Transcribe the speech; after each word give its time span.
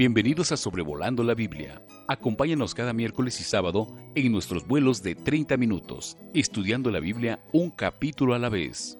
Bienvenidos 0.00 0.50
a 0.50 0.56
Sobrevolando 0.56 1.22
la 1.22 1.34
Biblia. 1.34 1.82
Acompáñanos 2.08 2.74
cada 2.74 2.94
miércoles 2.94 3.38
y 3.38 3.44
sábado 3.44 3.88
en 4.14 4.32
nuestros 4.32 4.66
vuelos 4.66 5.02
de 5.02 5.14
30 5.14 5.58
minutos, 5.58 6.16
estudiando 6.32 6.90
la 6.90 7.00
Biblia 7.00 7.40
un 7.52 7.68
capítulo 7.68 8.32
a 8.32 8.38
la 8.38 8.48
vez. 8.48 8.96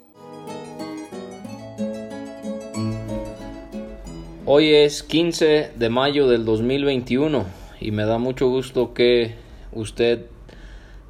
Hoy 4.44 4.74
es 4.74 5.02
15 5.02 5.72
de 5.74 5.88
mayo 5.88 6.28
del 6.28 6.44
2021 6.44 7.46
y 7.80 7.92
me 7.92 8.04
da 8.04 8.18
mucho 8.18 8.50
gusto 8.50 8.92
que 8.92 9.36
usted 9.72 10.26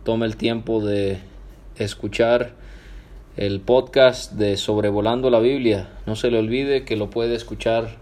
tome 0.05 0.27
el 0.27 0.37
tiempo 0.37 0.85
de 0.85 1.19
escuchar 1.75 2.53
el 3.37 3.61
podcast 3.61 4.35
de 4.35 4.57
Sobrevolando 4.57 5.31
la 5.31 5.41
Biblia. 5.41 5.89
No 6.07 6.15
se 6.15 6.31
le 6.31 6.39
olvide 6.39 6.85
que 6.85 6.95
lo 6.95 7.11
puede 7.11 7.35
escuchar 7.35 7.99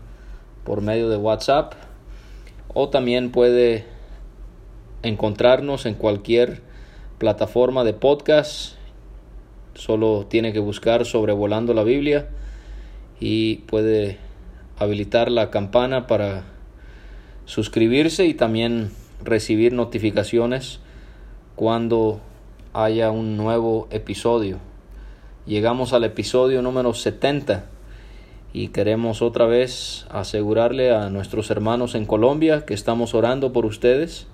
por 0.68 0.82
medio 0.82 1.08
de 1.08 1.16
WhatsApp 1.16 1.72
o 2.74 2.90
también 2.90 3.32
puede 3.32 3.86
encontrarnos 5.02 5.86
en 5.86 5.94
cualquier 5.94 6.60
plataforma 7.16 7.84
de 7.84 7.94
podcast. 7.94 8.74
Solo 9.72 10.26
tiene 10.28 10.52
que 10.52 10.58
buscar 10.58 11.06
Sobrevolando 11.06 11.72
la 11.72 11.84
Biblia 11.84 12.28
y 13.18 13.56
puede 13.66 14.18
habilitar 14.78 15.30
la 15.30 15.48
campana 15.48 16.06
para 16.06 16.44
suscribirse 17.46 18.26
y 18.26 18.34
también 18.34 18.90
recibir 19.24 19.72
notificaciones 19.72 20.80
cuando 21.56 22.20
haya 22.74 23.10
un 23.10 23.38
nuevo 23.38 23.88
episodio. 23.90 24.58
Llegamos 25.46 25.94
al 25.94 26.04
episodio 26.04 26.60
número 26.60 26.92
70 26.92 27.77
y 28.52 28.68
queremos 28.68 29.22
otra 29.22 29.46
vez 29.46 30.06
asegurarle 30.10 30.94
a 30.94 31.10
nuestros 31.10 31.50
hermanos 31.50 31.94
en 31.94 32.06
Colombia 32.06 32.64
que 32.64 32.74
estamos 32.74 33.14
orando 33.14 33.52
por 33.52 33.66
ustedes 33.66 34.26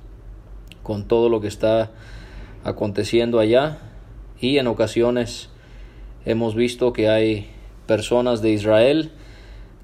con 0.82 1.08
todo 1.08 1.28
lo 1.28 1.40
que 1.40 1.48
está 1.48 1.90
aconteciendo 2.62 3.40
allá 3.40 3.78
y 4.40 4.58
en 4.58 4.66
ocasiones 4.66 5.48
hemos 6.24 6.54
visto 6.54 6.92
que 6.92 7.08
hay 7.08 7.50
personas 7.86 8.40
de 8.40 8.50
Israel 8.50 9.10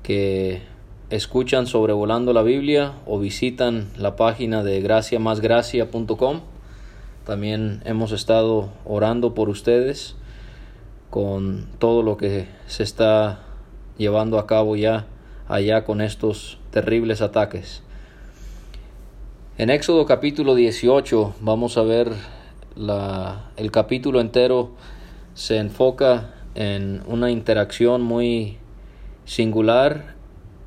que 0.03 0.63
escuchan 1.11 1.67
sobrevolando 1.67 2.33
la 2.33 2.43
Biblia 2.43 2.93
o 3.07 3.19
visitan 3.19 3.91
la 3.97 4.17
página 4.17 4.63
de 4.63 4.81
graciamasgracia.com. 4.81 6.41
También 7.27 7.83
hemos 7.85 8.13
estado 8.13 8.71
orando 8.85 9.35
por 9.35 9.49
ustedes 9.49 10.17
con 11.11 11.69
todo 11.79 12.03
lo 12.03 12.17
que 12.17 12.47
se 12.67 12.85
está 12.85 13.41
llevando 14.01 14.39
a 14.39 14.47
cabo 14.47 14.77
ya 14.77 15.05
allá 15.47 15.85
con 15.85 16.01
estos 16.01 16.59
terribles 16.71 17.21
ataques. 17.21 17.83
En 19.59 19.69
Éxodo 19.69 20.07
capítulo 20.07 20.55
18 20.55 21.35
vamos 21.43 21.77
a 21.77 21.83
ver 21.83 22.11
la, 22.75 23.51
el 23.59 23.71
capítulo 23.71 24.23
entero 24.23 24.71
se 25.35 25.59
enfoca 25.59 26.33
en 26.55 27.03
una 27.07 27.31
interacción 27.31 28.01
muy 28.01 28.57
singular 29.27 30.15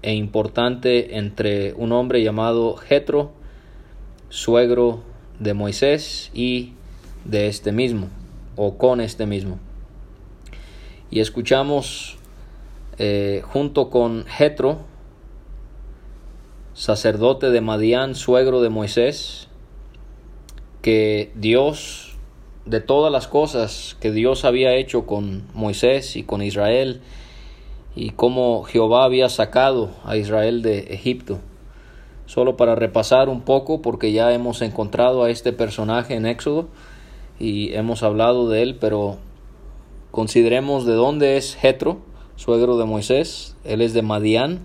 e 0.03 0.13
importante 0.13 1.17
entre 1.17 1.73
un 1.73 1.91
hombre 1.91 2.21
llamado 2.21 2.75
Jetro, 2.75 3.31
suegro 4.29 5.01
de 5.39 5.55
Moisés 5.55 6.29
y 6.35 6.73
de 7.25 7.47
este 7.47 7.71
mismo 7.71 8.09
o 8.55 8.77
con 8.77 9.01
este 9.01 9.25
mismo. 9.25 9.57
Y 11.09 11.19
escuchamos 11.19 12.19
eh, 12.99 13.41
junto 13.43 13.89
con 13.89 14.25
Jetro, 14.25 14.77
sacerdote 16.73 17.49
de 17.49 17.61
Madián, 17.61 18.13
suegro 18.13 18.61
de 18.61 18.69
Moisés, 18.69 19.47
que 20.81 21.31
Dios, 21.35 22.17
de 22.65 22.81
todas 22.81 23.11
las 23.11 23.27
cosas 23.27 23.97
que 23.99 24.11
Dios 24.11 24.45
había 24.45 24.75
hecho 24.75 25.05
con 25.05 25.43
Moisés 25.53 26.15
y 26.15 26.23
con 26.23 26.41
Israel, 26.43 27.01
y 27.95 28.11
cómo 28.11 28.63
Jehová 28.63 29.05
había 29.05 29.29
sacado 29.29 29.91
a 30.03 30.17
Israel 30.17 30.61
de 30.61 30.93
Egipto. 30.93 31.39
Solo 32.25 32.57
para 32.57 32.75
repasar 32.75 33.27
un 33.27 33.41
poco, 33.41 33.81
porque 33.81 34.11
ya 34.11 34.33
hemos 34.33 34.61
encontrado 34.61 35.23
a 35.23 35.29
este 35.29 35.51
personaje 35.51 36.15
en 36.15 36.25
Éxodo 36.25 36.67
y 37.39 37.73
hemos 37.73 38.03
hablado 38.03 38.49
de 38.49 38.61
él, 38.61 38.77
pero 38.79 39.17
consideremos 40.11 40.85
de 40.85 40.93
dónde 40.93 41.37
es 41.37 41.55
Jetro 41.55 42.12
suegro 42.35 42.77
de 42.77 42.85
Moisés. 42.85 43.55
Él 43.63 43.81
es 43.81 43.93
de 43.93 44.01
Madián, 44.01 44.59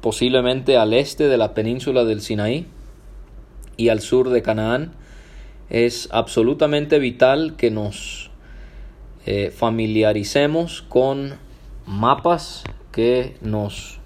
posiblemente 0.00 0.76
al 0.76 0.92
este 0.92 1.28
de 1.28 1.36
la 1.36 1.54
península 1.54 2.04
del 2.04 2.20
Sinaí 2.20 2.66
y 3.76 3.88
al 3.88 4.00
sur 4.00 4.30
de 4.30 4.42
Canaán. 4.42 4.92
Es 5.70 6.08
absolutamente 6.12 6.98
vital 6.98 7.56
que 7.56 7.70
nos 7.70 8.30
eh, 9.24 9.50
familiaricemos 9.50 10.82
con 10.82 11.34
mapas 11.86 12.64
que 12.90 13.36
nos 13.40 13.98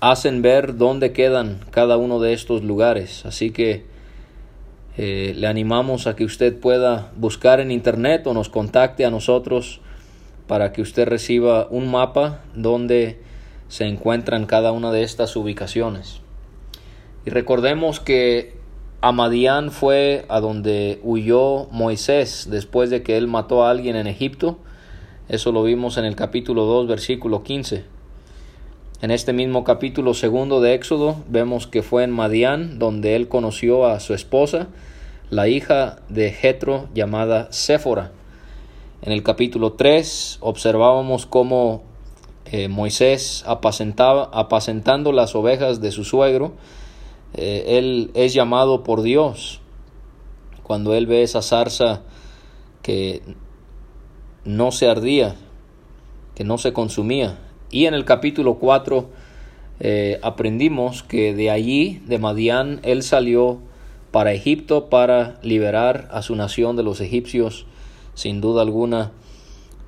hacen 0.00 0.42
ver 0.42 0.76
dónde 0.76 1.12
quedan 1.12 1.60
cada 1.70 1.96
uno 1.96 2.20
de 2.20 2.32
estos 2.32 2.62
lugares. 2.62 3.26
Así 3.26 3.50
que 3.50 3.86
eh, 4.96 5.34
le 5.36 5.46
animamos 5.46 6.06
a 6.06 6.16
que 6.16 6.24
usted 6.24 6.58
pueda 6.58 7.12
buscar 7.16 7.60
en 7.60 7.70
internet 7.70 8.26
o 8.26 8.34
nos 8.34 8.48
contacte 8.48 9.04
a 9.04 9.10
nosotros 9.10 9.80
para 10.48 10.72
que 10.72 10.82
usted 10.82 11.06
reciba 11.06 11.68
un 11.70 11.88
mapa 11.88 12.40
donde 12.54 13.20
se 13.68 13.84
encuentran 13.84 14.46
cada 14.46 14.72
una 14.72 14.90
de 14.90 15.04
estas 15.04 15.36
ubicaciones. 15.36 16.20
Y 17.24 17.30
recordemos 17.30 18.00
que 18.00 18.56
Amadián 19.00 19.70
fue 19.70 20.24
a 20.28 20.40
donde 20.40 20.98
huyó 21.04 21.68
Moisés 21.70 22.48
después 22.50 22.90
de 22.90 23.04
que 23.04 23.16
él 23.16 23.28
mató 23.28 23.64
a 23.64 23.70
alguien 23.70 23.94
en 23.94 24.08
Egipto. 24.08 24.58
Eso 25.28 25.52
lo 25.52 25.62
vimos 25.62 25.98
en 25.98 26.06
el 26.06 26.16
capítulo 26.16 26.64
2, 26.64 26.88
versículo 26.88 27.44
15. 27.44 27.84
En 29.00 29.12
este 29.12 29.32
mismo 29.32 29.62
capítulo 29.62 30.14
segundo 30.14 30.60
de 30.60 30.74
Éxodo 30.74 31.22
vemos 31.28 31.68
que 31.68 31.82
fue 31.82 32.02
en 32.02 32.10
Madián 32.10 32.80
donde 32.80 33.14
él 33.14 33.28
conoció 33.28 33.86
a 33.86 34.00
su 34.00 34.14
esposa, 34.14 34.66
la 35.30 35.46
hija 35.46 36.00
de 36.08 36.32
Jetro 36.32 36.88
llamada 36.94 37.46
Séfora. 37.52 38.10
En 39.00 39.12
el 39.12 39.22
capítulo 39.22 39.74
3 39.74 40.38
observábamos 40.40 41.24
cómo 41.24 41.84
eh, 42.46 42.66
Moisés 42.66 43.44
apacentaba, 43.46 44.28
apacentando 44.32 45.12
las 45.12 45.36
ovejas 45.36 45.80
de 45.80 45.92
su 45.92 46.02
suegro, 46.02 46.54
eh, 47.34 47.78
él 47.78 48.10
es 48.14 48.34
llamado 48.34 48.82
por 48.82 49.02
Dios 49.02 49.60
cuando 50.64 50.94
él 50.94 51.06
ve 51.06 51.22
esa 51.22 51.42
zarza 51.42 52.02
que 52.82 53.22
no 54.44 54.72
se 54.72 54.88
ardía, 54.88 55.36
que 56.34 56.42
no 56.42 56.58
se 56.58 56.72
consumía. 56.72 57.38
Y 57.70 57.86
en 57.86 57.94
el 57.94 58.04
capítulo 58.04 58.54
4 58.54 59.08
eh, 59.78 60.18
aprendimos 60.22 61.04
que 61.04 61.34
de 61.34 61.50
allí, 61.52 62.02
de 62.06 62.18
Madián, 62.18 62.80
él 62.82 63.04
salió 63.04 63.60
para 64.10 64.32
Egipto 64.32 64.90
para 64.90 65.38
liberar 65.42 66.08
a 66.10 66.22
su 66.22 66.34
nación 66.34 66.74
de 66.74 66.82
los 66.82 67.00
egipcios 67.00 67.66
sin 68.18 68.40
duda 68.40 68.62
alguna, 68.62 69.12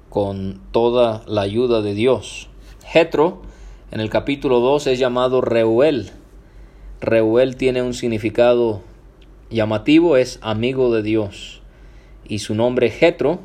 con 0.08 0.60
toda 0.70 1.24
la 1.26 1.40
ayuda 1.40 1.82
de 1.82 1.94
Dios. 1.94 2.48
Jetro, 2.84 3.42
en 3.90 3.98
el 3.98 4.08
capítulo 4.08 4.60
2, 4.60 4.86
es 4.86 5.00
llamado 5.00 5.40
Reuel. 5.40 6.12
Reuel 7.00 7.56
tiene 7.56 7.82
un 7.82 7.92
significado 7.92 8.82
llamativo, 9.50 10.16
es 10.16 10.38
amigo 10.42 10.94
de 10.94 11.02
Dios. 11.02 11.60
Y 12.24 12.38
su 12.38 12.54
nombre 12.54 12.90
Jetro 12.90 13.40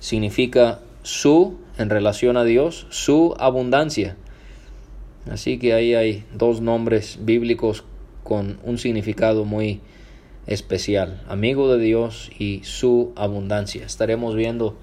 significa 0.00 0.80
su, 1.02 1.56
en 1.78 1.88
relación 1.88 2.36
a 2.36 2.44
Dios, 2.44 2.86
su 2.90 3.34
abundancia. 3.38 4.18
Así 5.30 5.58
que 5.58 5.72
ahí 5.72 5.94
hay 5.94 6.24
dos 6.34 6.60
nombres 6.60 7.20
bíblicos 7.22 7.84
con 8.22 8.58
un 8.64 8.76
significado 8.76 9.46
muy 9.46 9.80
especial, 10.48 11.22
amigo 11.28 11.70
de 11.72 11.78
Dios 11.78 12.30
y 12.38 12.62
su 12.64 13.12
abundancia. 13.16 13.84
Estaremos 13.84 14.34
viendo 14.34 14.76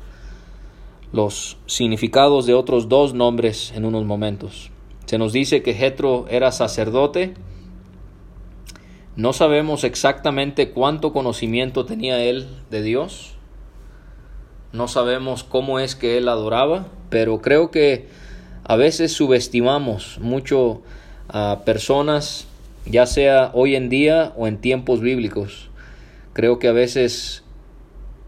los 1.11 1.57
significados 1.65 2.45
de 2.45 2.53
otros 2.53 2.87
dos 2.87 3.13
nombres 3.13 3.73
en 3.75 3.83
unos 3.83 4.05
momentos. 4.05 4.71
Se 5.05 5.17
nos 5.17 5.33
dice 5.33 5.63
que 5.63 5.73
Jetro 5.73 6.27
era 6.29 6.51
sacerdote. 6.51 7.33
No 9.15 9.33
sabemos 9.33 9.83
exactamente 9.83 10.71
cuánto 10.71 11.13
conocimiento 11.13 11.85
tenía 11.85 12.23
él 12.23 12.47
de 12.69 12.81
Dios. 12.83 13.35
No 14.71 14.87
sabemos 14.87 15.43
cómo 15.43 15.79
es 15.79 15.95
que 15.95 16.17
él 16.17 16.27
adoraba, 16.27 16.87
pero 17.09 17.41
creo 17.41 17.71
que 17.71 18.07
a 18.65 18.75
veces 18.75 19.13
subestimamos 19.13 20.19
mucho 20.19 20.81
a 21.27 21.61
personas 21.65 22.47
ya 22.85 23.05
sea 23.05 23.51
hoy 23.53 23.75
en 23.75 23.89
día 23.89 24.33
o 24.35 24.47
en 24.47 24.57
tiempos 24.57 25.01
bíblicos. 25.01 25.69
Creo 26.33 26.59
que 26.59 26.67
a 26.67 26.73
veces 26.73 27.43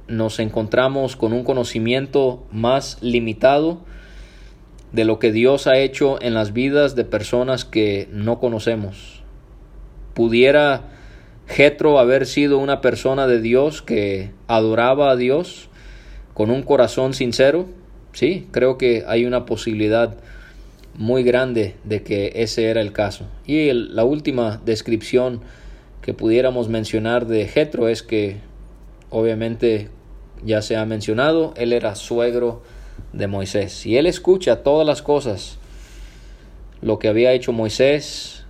nos 0.08 0.40
encontramos 0.40 1.16
con 1.16 1.34
un 1.34 1.44
conocimiento 1.44 2.46
más 2.52 2.98
limitado 3.02 3.82
de 4.92 5.06
lo 5.06 5.20
que 5.20 5.32
Dios 5.32 5.68
ha 5.68 5.78
hecho 5.78 6.22
en 6.22 6.34
las 6.34 6.54
vidas 6.54 6.96
de 6.96 7.04
personas 7.04 7.66
que 7.66 8.08
no 8.12 8.40
conocemos. 8.40 9.24
Pudiera 10.14 10.84
Jetro 11.48 12.00
haber 12.00 12.26
sido 12.26 12.58
una 12.58 12.82
persona 12.82 13.28
de 13.28 13.42
Dios 13.42 13.82
que 13.82 14.32
adoraba 14.48 15.12
a 15.12 15.16
Dios 15.16 15.70
con 16.34 16.50
un 16.50 16.64
corazón 16.64 17.14
sincero. 17.14 17.68
Sí, 18.14 18.48
creo 18.52 18.78
que 18.78 19.04
hay 19.08 19.26
una 19.26 19.46
posibilidad 19.46 20.16
muy 20.98 21.24
grande 21.24 21.76
de 21.84 22.04
que 22.04 22.34
ese 22.36 22.66
era 22.66 22.82
el 22.82 22.92
caso. 22.92 23.26
Y 23.46 23.72
la 23.72 24.04
última 24.04 24.60
descripción 24.66 25.42
que 26.02 26.14
pudiéramos 26.14 26.70
mencionar 26.70 27.28
de 27.28 27.48
Jetro 27.48 27.88
es 27.88 28.02
que 28.02 28.38
obviamente 29.10 29.90
ya 30.44 30.62
se 30.62 30.76
ha 30.76 30.86
mencionado, 30.86 31.54
él 31.56 31.72
era 31.72 31.96
suegro 31.96 32.64
de 33.14 33.28
Moisés. 33.28 33.86
Y 33.86 33.98
él 33.98 34.08
escucha 34.08 34.64
todas 34.64 34.86
las 34.86 35.02
cosas, 35.02 35.60
lo 36.82 37.00
que 37.00 37.08
había 37.08 37.32
hecho 37.32 37.54
Moisés, 37.54 38.46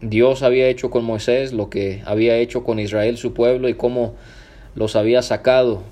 Dios 0.00 0.42
había 0.42 0.68
hecho 0.68 0.90
con 0.90 1.04
Moisés, 1.04 1.52
lo 1.52 1.70
que 1.70 2.02
había 2.06 2.36
hecho 2.36 2.64
con 2.64 2.78
Israel 2.78 3.18
su 3.18 3.34
pueblo 3.34 3.68
y 3.68 3.74
cómo 3.74 4.14
los 4.74 4.96
había 4.96 5.22
sacado 5.22 5.82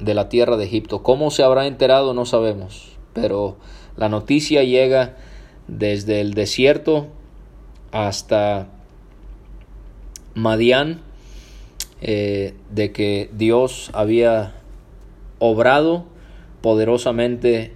de 0.00 0.14
la 0.14 0.28
tierra 0.28 0.56
de 0.56 0.64
Egipto. 0.64 1.02
¿Cómo 1.02 1.30
se 1.30 1.42
habrá 1.42 1.66
enterado? 1.66 2.14
No 2.14 2.24
sabemos, 2.24 2.96
pero 3.12 3.56
la 3.96 4.08
noticia 4.08 4.62
llega 4.62 5.16
desde 5.68 6.20
el 6.20 6.34
desierto 6.34 7.08
hasta 7.92 8.68
Madián 10.34 11.00
eh, 12.00 12.54
de 12.70 12.92
que 12.92 13.30
Dios 13.32 13.90
había 13.92 14.54
obrado 15.38 16.04
poderosamente 16.60 17.74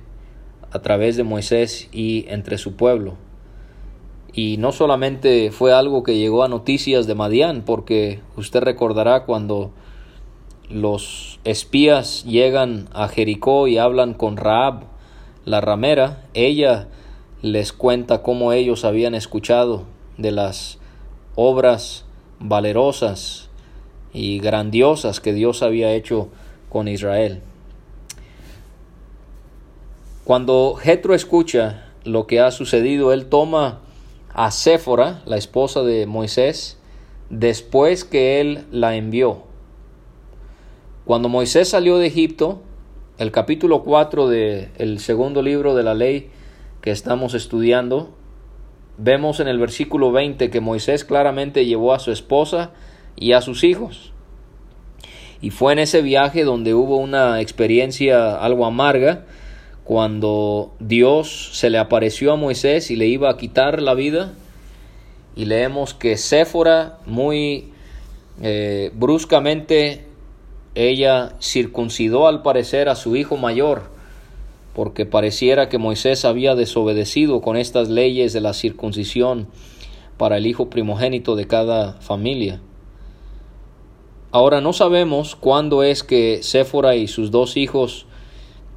a 0.72 0.80
través 0.80 1.16
de 1.16 1.24
Moisés 1.24 1.88
y 1.92 2.26
entre 2.28 2.58
su 2.58 2.76
pueblo. 2.76 3.14
Y 4.32 4.56
no 4.58 4.72
solamente 4.72 5.50
fue 5.50 5.72
algo 5.72 6.02
que 6.02 6.18
llegó 6.18 6.44
a 6.44 6.48
noticias 6.48 7.06
de 7.06 7.14
Madián, 7.14 7.62
porque 7.64 8.20
usted 8.36 8.62
recordará 8.62 9.24
cuando 9.24 9.72
los 10.68 11.40
espías 11.44 12.24
llegan 12.24 12.88
a 12.92 13.08
Jericó 13.08 13.68
y 13.68 13.78
hablan 13.78 14.14
con 14.14 14.36
Raab, 14.36 14.84
la 15.44 15.60
ramera, 15.60 16.24
ella 16.34 16.88
les 17.46 17.72
cuenta 17.72 18.22
cómo 18.22 18.52
ellos 18.52 18.84
habían 18.84 19.14
escuchado 19.14 19.84
de 20.18 20.32
las 20.32 20.78
obras 21.36 22.04
valerosas 22.40 23.50
y 24.12 24.40
grandiosas 24.40 25.20
que 25.20 25.32
Dios 25.32 25.62
había 25.62 25.92
hecho 25.92 26.28
con 26.68 26.88
Israel. 26.88 27.42
Cuando 30.24 30.74
Jetro 30.74 31.14
escucha 31.14 31.92
lo 32.02 32.26
que 32.26 32.40
ha 32.40 32.50
sucedido, 32.50 33.12
él 33.12 33.26
toma 33.26 33.78
a 34.34 34.50
Séfora, 34.50 35.22
la 35.24 35.36
esposa 35.36 35.82
de 35.82 36.06
Moisés, 36.06 36.78
después 37.30 38.02
que 38.02 38.40
él 38.40 38.64
la 38.72 38.96
envió. 38.96 39.44
Cuando 41.04 41.28
Moisés 41.28 41.68
salió 41.68 41.98
de 41.98 42.08
Egipto, 42.08 42.60
el 43.18 43.30
capítulo 43.30 43.84
4 43.84 44.28
del 44.28 44.98
segundo 44.98 45.42
libro 45.42 45.76
de 45.76 45.84
la 45.84 45.94
ley 45.94 46.30
que 46.86 46.92
estamos 46.92 47.34
estudiando, 47.34 48.14
vemos 48.96 49.40
en 49.40 49.48
el 49.48 49.58
versículo 49.58 50.12
20 50.12 50.50
que 50.50 50.60
Moisés 50.60 51.04
claramente 51.04 51.66
llevó 51.66 51.92
a 51.92 51.98
su 51.98 52.12
esposa 52.12 52.70
y 53.16 53.32
a 53.32 53.40
sus 53.40 53.64
hijos. 53.64 54.12
Y 55.40 55.50
fue 55.50 55.72
en 55.72 55.80
ese 55.80 56.00
viaje 56.00 56.44
donde 56.44 56.74
hubo 56.74 56.98
una 56.98 57.40
experiencia 57.40 58.36
algo 58.36 58.66
amarga, 58.66 59.24
cuando 59.82 60.76
Dios 60.78 61.50
se 61.54 61.70
le 61.70 61.78
apareció 61.78 62.32
a 62.32 62.36
Moisés 62.36 62.92
y 62.92 62.94
le 62.94 63.08
iba 63.08 63.30
a 63.30 63.36
quitar 63.36 63.82
la 63.82 63.94
vida. 63.94 64.34
Y 65.34 65.46
leemos 65.46 65.92
que 65.92 66.16
Séfora 66.16 66.98
muy 67.04 67.72
eh, 68.40 68.92
bruscamente 68.94 70.04
ella 70.76 71.32
circuncidó 71.40 72.28
al 72.28 72.42
parecer 72.42 72.88
a 72.88 72.94
su 72.94 73.16
hijo 73.16 73.36
mayor, 73.36 73.95
porque 74.76 75.06
pareciera 75.06 75.70
que 75.70 75.78
Moisés 75.78 76.26
había 76.26 76.54
desobedecido 76.54 77.40
con 77.40 77.56
estas 77.56 77.88
leyes 77.88 78.34
de 78.34 78.42
la 78.42 78.52
circuncisión 78.52 79.48
para 80.18 80.36
el 80.36 80.46
hijo 80.46 80.68
primogénito 80.68 81.34
de 81.34 81.46
cada 81.46 81.94
familia. 81.94 82.60
Ahora 84.32 84.60
no 84.60 84.74
sabemos 84.74 85.34
cuándo 85.34 85.82
es 85.82 86.02
que 86.02 86.42
Séfora 86.42 86.94
y 86.94 87.08
sus 87.08 87.30
dos 87.30 87.56
hijos 87.56 88.04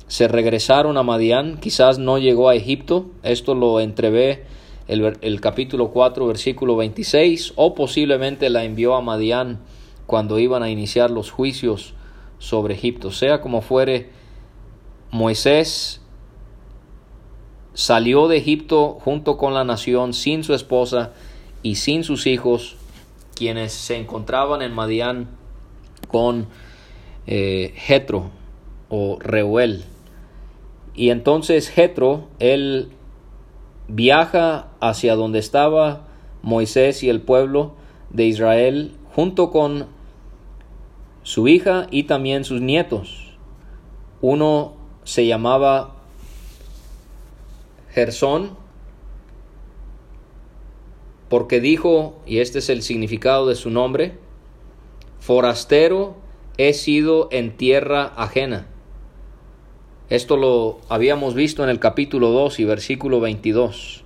se 0.07 0.29
regresaron 0.29 0.95
a 0.95 1.03
Madián, 1.03 1.59
quizás 1.59 1.99
no 1.99 2.17
llegó 2.17 2.47
a 2.47 2.55
Egipto, 2.55 3.07
esto 3.21 3.53
lo 3.53 3.81
entrevé 3.81 4.45
el, 4.87 5.17
el 5.19 5.41
capítulo 5.41 5.89
4, 5.89 6.25
versículo 6.27 6.77
26, 6.77 7.51
o 7.57 7.75
posiblemente 7.75 8.49
la 8.49 8.63
envió 8.63 8.95
a 8.95 9.01
Madián 9.01 9.59
cuando 10.05 10.39
iban 10.39 10.63
a 10.63 10.69
iniciar 10.69 11.11
los 11.11 11.29
juicios 11.29 11.93
sobre 12.37 12.75
Egipto. 12.75 13.11
Sea 13.11 13.41
como 13.41 13.59
fuere, 13.59 14.17
Moisés 15.11 16.01
salió 17.73 18.27
de 18.27 18.37
Egipto 18.37 18.99
junto 19.03 19.37
con 19.37 19.53
la 19.53 19.63
nación 19.63 20.13
sin 20.13 20.43
su 20.43 20.53
esposa 20.53 21.13
y 21.63 21.75
sin 21.75 22.03
sus 22.03 22.27
hijos, 22.27 22.75
quienes 23.35 23.71
se 23.71 23.97
encontraban 23.97 24.61
en 24.61 24.73
Madián 24.73 25.29
con 26.09 26.47
eh, 27.25 27.73
Jetro 27.75 28.29
o 28.89 29.17
Reuel. 29.19 29.85
Y 30.93 31.09
entonces 31.09 31.69
Jetro, 31.69 32.27
él 32.39 32.89
viaja 33.87 34.67
hacia 34.79 35.15
donde 35.15 35.39
estaba 35.39 36.07
Moisés 36.41 37.01
y 37.03 37.09
el 37.09 37.21
pueblo 37.21 37.73
de 38.09 38.25
Israel 38.25 38.95
junto 39.15 39.51
con 39.51 39.87
su 41.23 41.47
hija 41.47 41.87
y 41.91 42.03
también 42.03 42.43
sus 42.43 42.61
nietos. 42.61 43.37
Uno 44.21 44.78
se 45.09 45.25
llamaba 45.25 45.95
Gersón 47.91 48.55
porque 51.29 51.59
dijo, 51.59 52.21
y 52.27 52.39
este 52.39 52.59
es 52.59 52.69
el 52.69 52.83
significado 52.83 53.47
de 53.47 53.55
su 53.55 53.71
nombre, 53.71 54.19
forastero 55.19 56.15
he 56.57 56.73
sido 56.73 57.27
en 57.31 57.57
tierra 57.57 58.13
ajena. 58.17 58.67
Esto 60.11 60.37
lo 60.37 60.79
habíamos 60.89 61.33
visto 61.33 61.63
en 61.63 61.69
el 61.71 61.79
capítulo 61.79 62.29
2 62.29 62.59
y 62.59 62.65
versículo 62.65 63.19
22. 63.19 64.03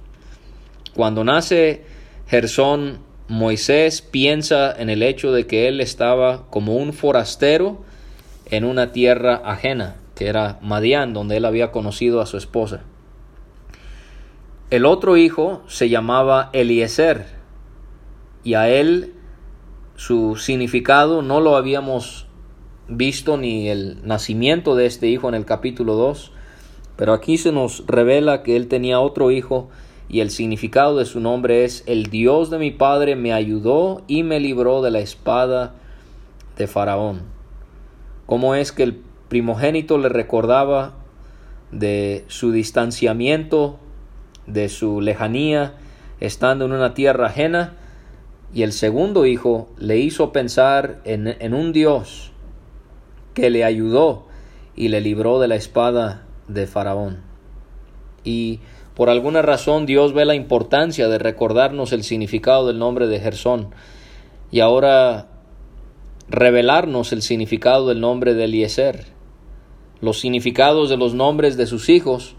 Cuando 0.95 1.25
nace 1.25 1.83
Gersón, 2.27 2.99
Moisés 3.27 4.01
piensa 4.01 4.73
en 4.73 4.89
el 4.89 5.03
hecho 5.03 5.33
de 5.33 5.47
que 5.47 5.67
él 5.67 5.81
estaba 5.81 6.49
como 6.49 6.77
un 6.77 6.93
forastero 6.93 7.83
en 8.51 8.63
una 8.63 8.93
tierra 8.93 9.41
ajena, 9.43 9.97
era 10.27 10.59
Madián, 10.61 11.13
donde 11.13 11.37
él 11.37 11.45
había 11.45 11.71
conocido 11.71 12.21
a 12.21 12.25
su 12.25 12.37
esposa. 12.37 12.81
El 14.69 14.85
otro 14.85 15.17
hijo 15.17 15.61
se 15.67 15.89
llamaba 15.89 16.49
Eliezer, 16.53 17.25
y 18.43 18.55
a 18.55 18.69
él 18.69 19.13
su 19.95 20.35
significado 20.35 21.21
no 21.21 21.39
lo 21.39 21.55
habíamos 21.55 22.27
visto 22.87 23.37
ni 23.37 23.69
el 23.69 24.05
nacimiento 24.05 24.75
de 24.75 24.85
este 24.85 25.07
hijo 25.07 25.29
en 25.29 25.35
el 25.35 25.45
capítulo 25.45 25.95
2, 25.95 26.31
pero 26.95 27.13
aquí 27.13 27.37
se 27.37 27.51
nos 27.51 27.85
revela 27.87 28.43
que 28.43 28.55
él 28.55 28.67
tenía 28.67 28.99
otro 28.99 29.31
hijo 29.31 29.69
y 30.09 30.19
el 30.19 30.29
significado 30.29 30.97
de 30.97 31.05
su 31.05 31.19
nombre 31.19 31.63
es 31.63 31.83
el 31.87 32.07
Dios 32.07 32.49
de 32.49 32.59
mi 32.59 32.71
padre 32.71 33.15
me 33.15 33.33
ayudó 33.33 34.03
y 34.07 34.23
me 34.23 34.39
libró 34.39 34.81
de 34.81 34.91
la 34.91 34.99
espada 34.99 35.75
de 36.57 36.67
Faraón. 36.67 37.21
¿Cómo 38.25 38.55
es 38.55 38.71
que 38.71 38.83
el 38.83 38.95
primogénito 39.33 39.97
le 39.97 40.09
recordaba 40.09 40.93
de 41.71 42.23
su 42.27 42.51
distanciamiento, 42.51 43.79
de 44.45 44.69
su 44.69 45.01
lejanía, 45.01 45.73
estando 46.19 46.65
en 46.65 46.71
una 46.71 46.93
tierra 46.93 47.25
ajena? 47.25 47.73
Y 48.53 48.61
el 48.61 48.73
segundo 48.73 49.25
hijo 49.25 49.69
le 49.79 49.97
hizo 49.97 50.31
pensar 50.31 51.01
en, 51.03 51.35
en 51.39 51.55
un 51.55 51.73
Dios 51.73 52.31
que 53.33 53.49
le 53.49 53.63
ayudó 53.63 54.27
y 54.75 54.89
le 54.89 55.01
libró 55.01 55.39
de 55.39 55.47
la 55.47 55.55
espada 55.55 56.27
de 56.47 56.67
Faraón. 56.67 57.23
Y 58.23 58.59
por 58.93 59.09
alguna 59.09 59.41
razón 59.41 59.87
Dios 59.87 60.13
ve 60.13 60.25
la 60.25 60.35
importancia 60.35 61.07
de 61.07 61.17
recordarnos 61.17 61.91
el 61.91 62.03
significado 62.03 62.67
del 62.67 62.77
nombre 62.77 63.07
de 63.07 63.19
Gersón 63.19 63.69
y 64.51 64.59
ahora 64.59 65.25
revelarnos 66.29 67.11
el 67.13 67.21
significado 67.21 67.87
del 67.87 67.99
nombre 67.99 68.33
de 68.33 68.45
Eliezer. 68.45 69.05
Los 70.03 70.19
significados 70.19 70.89
de 70.89 70.97
los 70.97 71.13
nombres 71.13 71.55
de 71.55 71.65
sus 71.65 71.87
hijos 71.87 72.35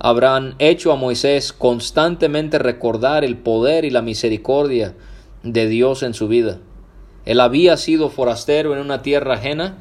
habrán 0.00 0.56
hecho 0.58 0.90
a 0.90 0.96
Moisés 0.96 1.52
constantemente 1.52 2.58
recordar 2.58 3.22
el 3.22 3.36
poder 3.36 3.84
y 3.84 3.90
la 3.90 4.02
misericordia 4.02 4.96
de 5.44 5.68
Dios 5.68 6.02
en 6.02 6.12
su 6.12 6.26
vida. 6.26 6.58
Él 7.24 7.38
había 7.38 7.76
sido 7.76 8.10
forastero 8.10 8.74
en 8.74 8.80
una 8.80 9.02
tierra 9.02 9.34
ajena, 9.34 9.78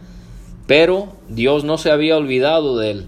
pero 0.68 1.14
Dios 1.28 1.64
no 1.64 1.80
se 1.80 1.90
había 1.90 2.18
olvidado 2.18 2.78
de 2.78 2.92
él. 2.92 3.08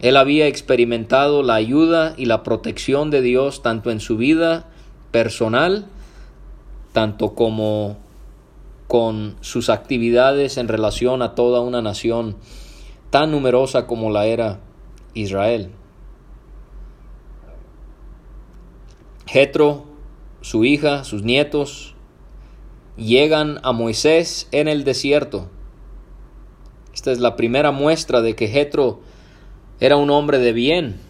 Él 0.00 0.18
había 0.18 0.46
experimentado 0.46 1.42
la 1.42 1.54
ayuda 1.54 2.12
y 2.18 2.26
la 2.26 2.42
protección 2.42 3.10
de 3.10 3.22
Dios 3.22 3.62
tanto 3.62 3.90
en 3.90 4.00
su 4.00 4.18
vida 4.18 4.66
personal, 5.10 5.86
tanto 6.92 7.34
como 7.34 7.96
con 8.88 9.36
sus 9.40 9.70
actividades 9.70 10.58
en 10.58 10.68
relación 10.68 11.22
a 11.22 11.34
toda 11.34 11.60
una 11.60 11.80
nación 11.80 12.36
tan 13.10 13.30
numerosa 13.30 13.86
como 13.86 14.10
la 14.10 14.26
era 14.26 14.60
Israel. 15.14 15.70
Jetro, 19.26 19.84
su 20.40 20.64
hija, 20.64 21.04
sus 21.04 21.22
nietos, 21.22 21.94
llegan 22.96 23.58
a 23.62 23.72
Moisés 23.72 24.48
en 24.52 24.68
el 24.68 24.84
desierto. 24.84 25.48
Esta 26.94 27.12
es 27.12 27.20
la 27.20 27.36
primera 27.36 27.70
muestra 27.70 28.22
de 28.22 28.34
que 28.34 28.48
Jetro 28.48 29.00
era 29.80 29.96
un 29.96 30.10
hombre 30.10 30.38
de 30.38 30.52
bien. 30.52 31.00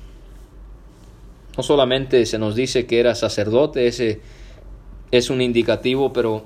No 1.57 1.63
solamente 1.63 2.27
se 2.27 2.39
nos 2.39 2.55
dice 2.55 2.87
que 2.87 3.01
era 3.01 3.15
sacerdote, 3.15 3.87
ese 3.87 4.21
es 5.11 5.31
un 5.31 5.41
indicativo, 5.41 6.13
pero 6.13 6.45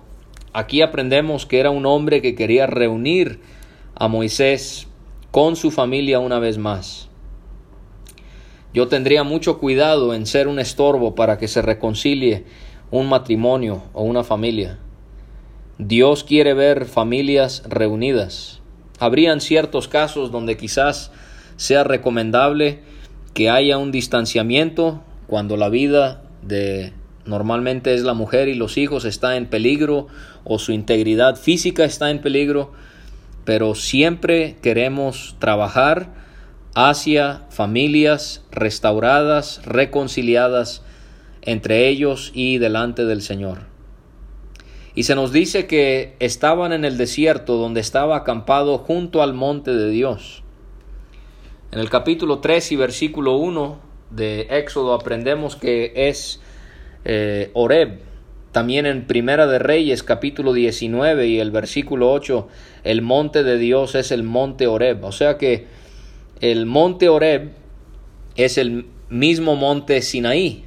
aquí 0.52 0.82
aprendemos 0.82 1.44
que 1.46 1.58
era 1.58 1.70
un 1.70 1.86
hombre 1.86 2.22
que 2.22 2.34
quería 2.34 2.66
reunir 2.66 3.40
a 3.94 4.08
Moisés 4.08 4.86
con 5.32 5.56
su 5.56 5.70
familia 5.70 6.20
una 6.20 6.38
vez 6.38 6.58
más. 6.58 7.08
Yo 8.74 8.88
tendría 8.88 9.24
mucho 9.24 9.58
cuidado 9.58 10.14
en 10.14 10.26
ser 10.26 10.46
un 10.46 10.58
estorbo 10.58 11.14
para 11.14 11.38
que 11.38 11.48
se 11.48 11.62
reconcilie 11.62 12.44
un 12.90 13.08
matrimonio 13.08 13.82
o 13.94 14.02
una 14.02 14.24
familia. 14.24 14.78
Dios 15.78 16.22
quiere 16.22 16.52
ver 16.52 16.84
familias 16.84 17.62
reunidas. 17.66 18.60
Habrían 18.98 19.40
ciertos 19.40 19.88
casos 19.88 20.30
donde 20.30 20.58
quizás 20.58 21.10
sea 21.56 21.82
recomendable 21.82 22.80
que 23.32 23.48
haya 23.48 23.78
un 23.78 23.90
distanciamiento 23.90 25.02
cuando 25.26 25.56
la 25.56 25.70
vida 25.70 26.22
de 26.42 26.92
normalmente 27.24 27.94
es 27.94 28.02
la 28.02 28.12
mujer 28.12 28.48
y 28.48 28.54
los 28.54 28.76
hijos 28.76 29.06
está 29.06 29.36
en 29.36 29.46
peligro 29.46 30.08
o 30.44 30.58
su 30.58 30.72
integridad 30.72 31.36
física 31.36 31.84
está 31.84 32.10
en 32.10 32.20
peligro, 32.20 32.72
pero 33.44 33.74
siempre 33.74 34.56
queremos 34.62 35.36
trabajar 35.38 36.14
hacia 36.74 37.44
familias 37.50 38.44
restauradas, 38.50 39.60
reconciliadas 39.64 40.82
entre 41.42 41.88
ellos 41.88 42.30
y 42.34 42.58
delante 42.58 43.04
del 43.04 43.20
Señor. 43.20 43.72
Y 44.94 45.04
se 45.04 45.14
nos 45.14 45.32
dice 45.32 45.66
que 45.66 46.16
estaban 46.18 46.72
en 46.72 46.84
el 46.84 46.98
desierto 46.98 47.56
donde 47.56 47.80
estaba 47.80 48.16
acampado 48.16 48.78
junto 48.78 49.22
al 49.22 49.32
monte 49.32 49.72
de 49.72 49.90
Dios. 49.90 50.42
En 51.72 51.78
el 51.78 51.88
capítulo 51.88 52.40
3 52.40 52.72
y 52.72 52.76
versículo 52.76 53.36
1 53.36 53.80
de 54.10 54.42
Éxodo 54.50 54.92
aprendemos 54.92 55.56
que 55.56 55.92
es 55.94 56.40
eh, 57.04 57.50
Oreb. 57.54 58.00
También 58.52 58.84
en 58.84 59.06
Primera 59.06 59.46
de 59.46 59.58
Reyes 59.58 60.02
capítulo 60.02 60.52
19 60.52 61.26
y 61.26 61.40
el 61.40 61.50
versículo 61.50 62.12
8, 62.12 62.48
el 62.84 63.00
monte 63.00 63.44
de 63.44 63.56
Dios 63.56 63.94
es 63.94 64.12
el 64.12 64.24
monte 64.24 64.66
Oreb. 64.66 65.02
O 65.04 65.12
sea 65.12 65.38
que 65.38 65.66
el 66.42 66.66
monte 66.66 67.08
Oreb 67.08 67.52
es 68.36 68.58
el 68.58 68.84
mismo 69.08 69.56
monte 69.56 70.02
Sinaí, 70.02 70.64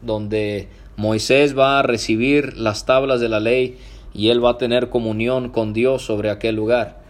donde 0.00 0.68
Moisés 0.96 1.56
va 1.56 1.78
a 1.78 1.82
recibir 1.82 2.56
las 2.56 2.86
tablas 2.86 3.20
de 3.20 3.28
la 3.28 3.40
ley 3.40 3.76
y 4.14 4.30
él 4.30 4.42
va 4.42 4.52
a 4.52 4.58
tener 4.58 4.88
comunión 4.88 5.50
con 5.50 5.74
Dios 5.74 6.02
sobre 6.02 6.30
aquel 6.30 6.56
lugar. 6.56 7.02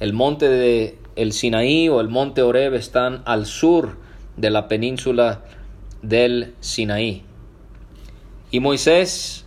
El 0.00 0.14
monte 0.14 0.48
de 0.48 0.98
el 1.14 1.32
Sinaí 1.32 1.88
o 1.88 2.00
el 2.00 2.08
monte 2.08 2.42
Oreb 2.42 2.74
están 2.74 3.22
al 3.24 3.46
sur 3.46 3.98
de 4.36 4.50
la 4.50 4.66
península 4.66 5.42
del 6.02 6.54
Sinaí. 6.58 7.22
Y 8.54 8.60
Moisés 8.60 9.44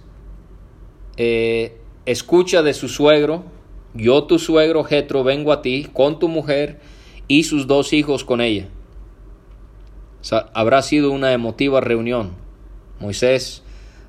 eh, 1.16 1.78
escucha 2.06 2.62
de 2.62 2.74
su 2.74 2.90
suegro, 2.90 3.46
yo 3.94 4.26
tu 4.26 4.38
suegro 4.38 4.84
Jetro 4.84 5.24
vengo 5.24 5.54
a 5.54 5.62
ti 5.62 5.88
con 5.94 6.20
tu 6.20 6.28
mujer 6.28 6.82
y 7.30 7.46
sus 7.46 7.68
dos 7.68 7.94
hijos 7.94 8.26
con 8.26 8.42
ella. 8.42 8.68
habrá 10.54 10.82
sido 10.82 11.12
una 11.12 11.32
emotiva 11.32 11.80
reunión. 11.80 12.34
Moisés 13.00 13.64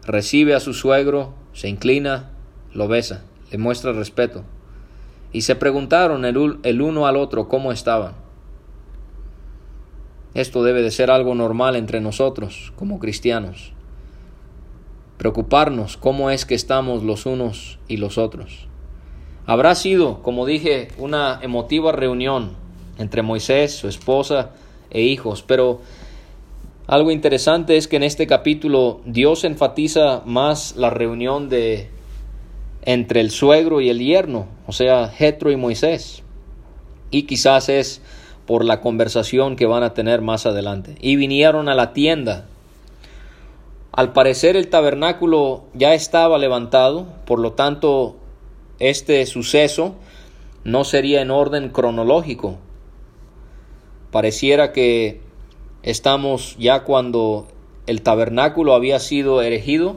recibe 0.05 0.57
a 0.57 0.59
su 0.59 0.75
suegro, 0.75 1.33
se 1.52 1.69
inclina, 1.69 2.33
lo 2.75 2.88
besa, 2.88 3.23
le 3.52 3.59
muestra 3.59 3.93
respeto. 3.93 4.43
Y 5.33 5.43
se 5.43 5.55
preguntaron 5.55 6.25
el, 6.25 6.59
el 6.64 6.83
uno 6.83 7.07
al 7.07 7.14
otro 7.14 7.47
cómo 7.47 7.71
estaban. 7.71 8.14
Esto 10.35 10.64
debe 10.64 10.83
de 10.83 10.90
ser 10.90 11.12
algo 11.12 11.37
normal 11.37 11.76
entre 11.76 12.00
nosotros 12.00 12.73
como 12.75 12.99
cristianos. 12.99 13.77
Preocuparnos 15.19 15.97
cómo 15.97 16.31
es 16.31 16.47
que 16.47 16.55
estamos 16.55 17.03
los 17.03 17.27
unos 17.27 17.79
y 17.89 17.99
los 17.99 18.19
otros. 18.19 18.69
Habrá 19.47 19.75
sido, 19.75 20.23
como 20.23 20.47
dije, 20.47 20.89
una 20.99 21.39
emotiva 21.43 21.93
reunión 21.93 22.53
entre 22.99 23.23
Moisés, 23.23 23.75
su 23.75 23.89
esposa 23.89 24.51
e 24.91 25.03
hijos, 25.03 25.43
pero 25.43 25.81
algo 26.87 27.11
interesante 27.11 27.77
es 27.77 27.89
que 27.89 27.97
en 27.97 28.03
este 28.03 28.27
capítulo 28.27 29.01
Dios 29.05 29.45
enfatiza 29.45 30.23
más 30.25 30.77
la 30.77 30.91
reunión 30.91 31.49
de 31.49 31.91
entre 32.83 33.21
el 33.21 33.31
suegro 33.31 33.83
y 33.83 33.91
el 33.91 33.99
yerno, 33.99 34.47
o 34.67 34.73
sea, 34.73 35.09
Jetro 35.09 35.51
y 35.51 35.57
Moisés. 35.57 36.23
Y 37.11 37.25
quizás 37.25 37.69
es 37.69 38.01
por 38.47 38.65
la 38.65 38.81
conversación 38.81 39.57
que 39.57 39.67
van 39.67 39.83
a 39.83 39.93
tener 39.93 40.23
más 40.23 40.47
adelante. 40.47 40.95
Y 41.03 41.17
vinieron 41.17 41.69
a 41.69 41.75
la 41.75 41.93
tienda. 41.93 42.47
Al 43.99 44.12
parecer 44.12 44.55
el 44.55 44.69
tabernáculo 44.69 45.64
ya 45.75 45.93
estaba 45.93 46.38
levantado, 46.38 47.09
por 47.26 47.40
lo 47.40 47.55
tanto 47.55 48.14
este 48.78 49.26
suceso 49.26 49.97
no 50.62 50.85
sería 50.85 51.21
en 51.21 51.33
orden 51.33 51.71
cronológico. 51.71 52.59
Pareciera 54.12 54.71
que 54.71 55.21
Estamos 55.83 56.55
ya 56.61 56.85
cuando 56.85 57.49
el 57.88 58.02
tabernáculo 58.02 58.75
había 58.75 59.00
sido 59.00 59.43
erigido, 59.43 59.97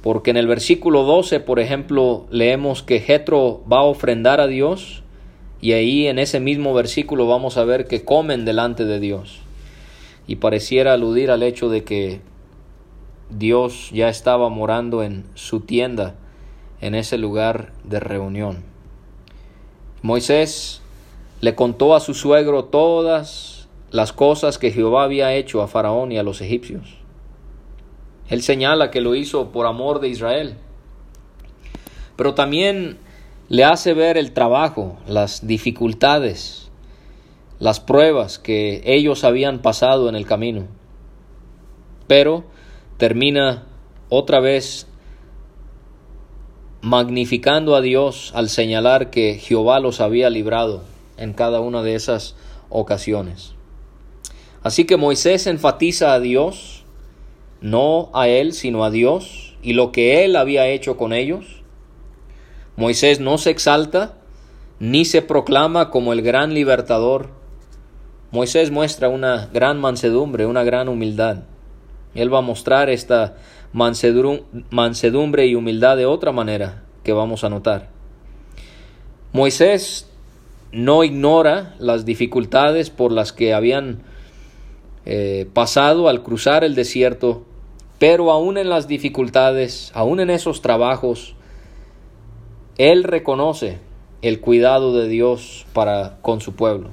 porque 0.00 0.30
en 0.30 0.36
el 0.36 0.46
versículo 0.46 1.02
12, 1.02 1.40
por 1.40 1.58
ejemplo, 1.58 2.26
leemos 2.30 2.84
que 2.84 3.00
Jetro 3.00 3.62
va 3.66 3.78
a 3.78 3.84
ofrendar 3.84 4.40
a 4.40 4.46
Dios 4.46 5.02
y 5.60 5.72
ahí 5.72 6.06
en 6.06 6.20
ese 6.20 6.38
mismo 6.38 6.72
versículo 6.72 7.26
vamos 7.26 7.56
a 7.56 7.64
ver 7.64 7.88
que 7.88 8.04
comen 8.04 8.44
delante 8.44 8.84
de 8.84 9.00
Dios. 9.00 9.40
Y 10.28 10.36
pareciera 10.36 10.92
aludir 10.92 11.32
al 11.32 11.42
hecho 11.42 11.68
de 11.68 11.82
que 11.82 12.20
Dios 13.30 13.90
ya 13.92 14.08
estaba 14.08 14.48
morando 14.48 15.02
en 15.02 15.24
su 15.34 15.60
tienda, 15.60 16.14
en 16.80 16.94
ese 16.94 17.18
lugar 17.18 17.72
de 17.84 18.00
reunión. 18.00 18.64
Moisés 20.02 20.82
le 21.40 21.54
contó 21.54 21.94
a 21.94 22.00
su 22.00 22.14
suegro 22.14 22.64
todas 22.64 23.68
las 23.90 24.12
cosas 24.12 24.58
que 24.58 24.70
Jehová 24.70 25.04
había 25.04 25.34
hecho 25.34 25.62
a 25.62 25.68
Faraón 25.68 26.12
y 26.12 26.18
a 26.18 26.22
los 26.22 26.40
egipcios. 26.40 26.96
Él 28.28 28.42
señala 28.42 28.90
que 28.90 29.00
lo 29.00 29.14
hizo 29.14 29.50
por 29.50 29.66
amor 29.66 30.00
de 30.00 30.08
Israel, 30.08 30.56
pero 32.16 32.34
también 32.34 32.98
le 33.48 33.64
hace 33.64 33.94
ver 33.94 34.16
el 34.16 34.32
trabajo, 34.32 34.96
las 35.06 35.46
dificultades, 35.46 36.70
las 37.58 37.80
pruebas 37.80 38.38
que 38.38 38.82
ellos 38.84 39.24
habían 39.24 39.60
pasado 39.60 40.08
en 40.08 40.14
el 40.14 40.26
camino. 40.26 40.66
Pero 42.06 42.44
termina 43.00 43.64
otra 44.10 44.40
vez 44.40 44.86
magnificando 46.82 47.74
a 47.74 47.80
Dios 47.80 48.30
al 48.34 48.50
señalar 48.50 49.08
que 49.08 49.38
Jehová 49.38 49.80
los 49.80 50.02
había 50.02 50.28
librado 50.28 50.82
en 51.16 51.32
cada 51.32 51.60
una 51.60 51.82
de 51.82 51.94
esas 51.94 52.36
ocasiones. 52.68 53.54
Así 54.62 54.84
que 54.84 54.98
Moisés 54.98 55.46
enfatiza 55.46 56.12
a 56.12 56.20
Dios, 56.20 56.84
no 57.62 58.10
a 58.12 58.28
él, 58.28 58.52
sino 58.52 58.84
a 58.84 58.90
Dios 58.90 59.56
y 59.62 59.72
lo 59.72 59.92
que 59.92 60.22
él 60.26 60.36
había 60.36 60.68
hecho 60.68 60.98
con 60.98 61.14
ellos. 61.14 61.62
Moisés 62.76 63.18
no 63.18 63.38
se 63.38 63.48
exalta 63.48 64.18
ni 64.78 65.06
se 65.06 65.22
proclama 65.22 65.88
como 65.88 66.12
el 66.12 66.20
gran 66.20 66.52
libertador. 66.52 67.30
Moisés 68.30 68.70
muestra 68.70 69.08
una 69.08 69.48
gran 69.54 69.80
mansedumbre, 69.80 70.44
una 70.44 70.64
gran 70.64 70.90
humildad. 70.90 71.44
Él 72.14 72.32
va 72.32 72.38
a 72.38 72.42
mostrar 72.42 72.90
esta 72.90 73.36
mansedumbre 73.72 75.46
y 75.46 75.54
humildad 75.54 75.96
de 75.96 76.06
otra 76.06 76.32
manera 76.32 76.82
que 77.04 77.12
vamos 77.12 77.44
a 77.44 77.48
notar. 77.48 77.88
Moisés 79.32 80.08
no 80.72 81.04
ignora 81.04 81.74
las 81.78 82.04
dificultades 82.04 82.90
por 82.90 83.12
las 83.12 83.32
que 83.32 83.54
habían 83.54 84.02
eh, 85.06 85.48
pasado 85.52 86.08
al 86.08 86.22
cruzar 86.22 86.64
el 86.64 86.74
desierto, 86.74 87.44
pero 87.98 88.30
aún 88.30 88.58
en 88.58 88.68
las 88.68 88.88
dificultades, 88.88 89.92
aún 89.94 90.20
en 90.20 90.30
esos 90.30 90.62
trabajos, 90.62 91.34
Él 92.76 93.04
reconoce 93.04 93.78
el 94.22 94.40
cuidado 94.40 94.94
de 94.94 95.08
Dios 95.08 95.66
para 95.72 96.18
con 96.22 96.40
su 96.40 96.54
pueblo. 96.54 96.90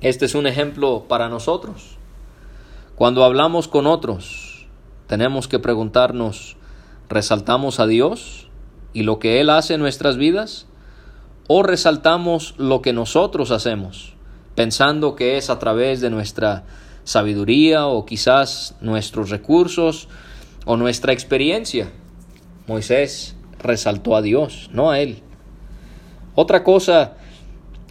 Este 0.00 0.24
es 0.24 0.34
un 0.34 0.46
ejemplo 0.46 1.04
para 1.08 1.28
nosotros. 1.28 1.91
Cuando 2.94 3.24
hablamos 3.24 3.68
con 3.68 3.86
otros, 3.86 4.68
tenemos 5.06 5.48
que 5.48 5.58
preguntarnos, 5.58 6.56
¿resaltamos 7.08 7.80
a 7.80 7.86
Dios 7.86 8.48
y 8.92 9.02
lo 9.04 9.18
que 9.18 9.40
Él 9.40 9.48
hace 9.48 9.74
en 9.74 9.80
nuestras 9.80 10.18
vidas? 10.18 10.66
¿O 11.48 11.62
resaltamos 11.62 12.54
lo 12.58 12.82
que 12.82 12.92
nosotros 12.92 13.50
hacemos, 13.50 14.14
pensando 14.54 15.16
que 15.16 15.38
es 15.38 15.48
a 15.48 15.58
través 15.58 16.02
de 16.02 16.10
nuestra 16.10 16.64
sabiduría 17.04 17.86
o 17.86 18.04
quizás 18.04 18.76
nuestros 18.82 19.30
recursos 19.30 20.08
o 20.66 20.76
nuestra 20.76 21.14
experiencia? 21.14 21.90
Moisés 22.66 23.36
resaltó 23.58 24.16
a 24.16 24.22
Dios, 24.22 24.68
no 24.70 24.90
a 24.90 25.00
Él. 25.00 25.22
Otra 26.34 26.62
cosa, 26.62 27.16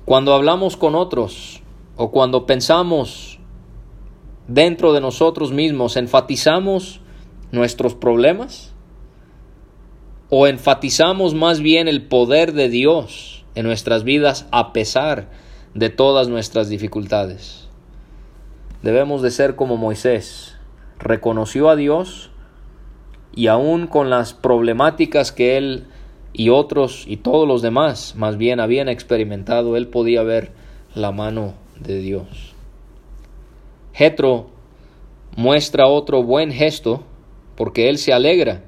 cuando 0.06 0.36
hablamos 0.36 0.78
con 0.78 0.94
otros 0.94 1.62
o 1.98 2.12
cuando 2.12 2.46
pensamos 2.46 3.31
dentro 4.48 4.94
de 4.94 5.02
nosotros 5.02 5.52
mismos, 5.52 5.98
enfatizamos 5.98 7.02
nuestros 7.52 7.96
problemas 7.96 8.74
o 10.30 10.48
enfatizamos 10.48 11.34
más 11.34 11.60
bien 11.60 11.88
el 11.88 12.04
poder 12.04 12.54
de 12.54 12.70
Dios 12.70 13.46
en 13.56 13.66
nuestras 13.66 14.04
vidas 14.04 14.48
a 14.52 14.72
pesar 14.72 15.30
de 15.74 15.90
todas 15.90 16.30
nuestras 16.30 16.70
dificultades. 16.70 17.68
Debemos 18.82 19.22
de 19.22 19.32
ser 19.32 19.56
como 19.56 19.78
Moisés, 19.78 20.58
reconoció 21.00 21.70
a 21.70 21.76
Dios 21.76 22.32
y 23.36 23.48
aún 23.48 23.88
con 23.88 24.10
las 24.10 24.34
problemáticas 24.34 25.32
que 25.32 25.58
él 25.58 25.86
y 26.34 26.50
otros 26.50 27.04
y 27.08 27.18
todos 27.18 27.48
los 27.48 27.62
demás 27.62 28.16
más 28.16 28.38
bien 28.38 28.60
habían 28.60 28.90
experimentado, 28.90 29.76
él 29.76 29.88
podía 29.88 30.24
ver 30.24 30.52
la 30.96 31.12
mano 31.12 31.54
de 31.80 32.00
Dios. 32.00 32.51
Jetro 33.94 34.48
muestra 35.36 35.88
otro 35.88 36.24
buen 36.24 36.52
gesto 36.52 37.04
porque 37.56 37.90
él 37.90 37.98
se 37.98 38.14
alegra 38.14 38.64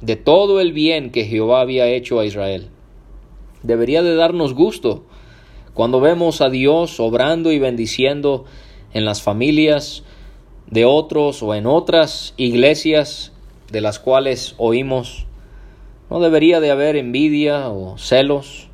de 0.00 0.16
todo 0.16 0.60
el 0.60 0.72
bien 0.72 1.10
que 1.10 1.24
Jehová 1.24 1.60
había 1.60 1.88
hecho 1.88 2.20
a 2.20 2.26
Israel. 2.26 2.68
Debería 3.62 4.02
de 4.02 4.14
darnos 4.14 4.54
gusto 4.54 5.04
cuando 5.74 6.00
vemos 6.00 6.40
a 6.40 6.48
Dios 6.48 7.00
obrando 7.00 7.52
y 7.52 7.58
bendiciendo 7.58 8.44
en 8.92 9.04
las 9.04 9.22
familias 9.22 10.04
de 10.70 10.84
otros 10.84 11.42
o 11.42 11.54
en 11.54 11.66
otras 11.66 12.34
iglesias 12.36 13.32
de 13.70 13.80
las 13.80 13.98
cuales 13.98 14.54
oímos, 14.58 15.26
no 16.08 16.20
debería 16.20 16.60
de 16.60 16.70
haber 16.70 16.96
envidia 16.96 17.68
o 17.68 17.98
celos. 17.98 18.68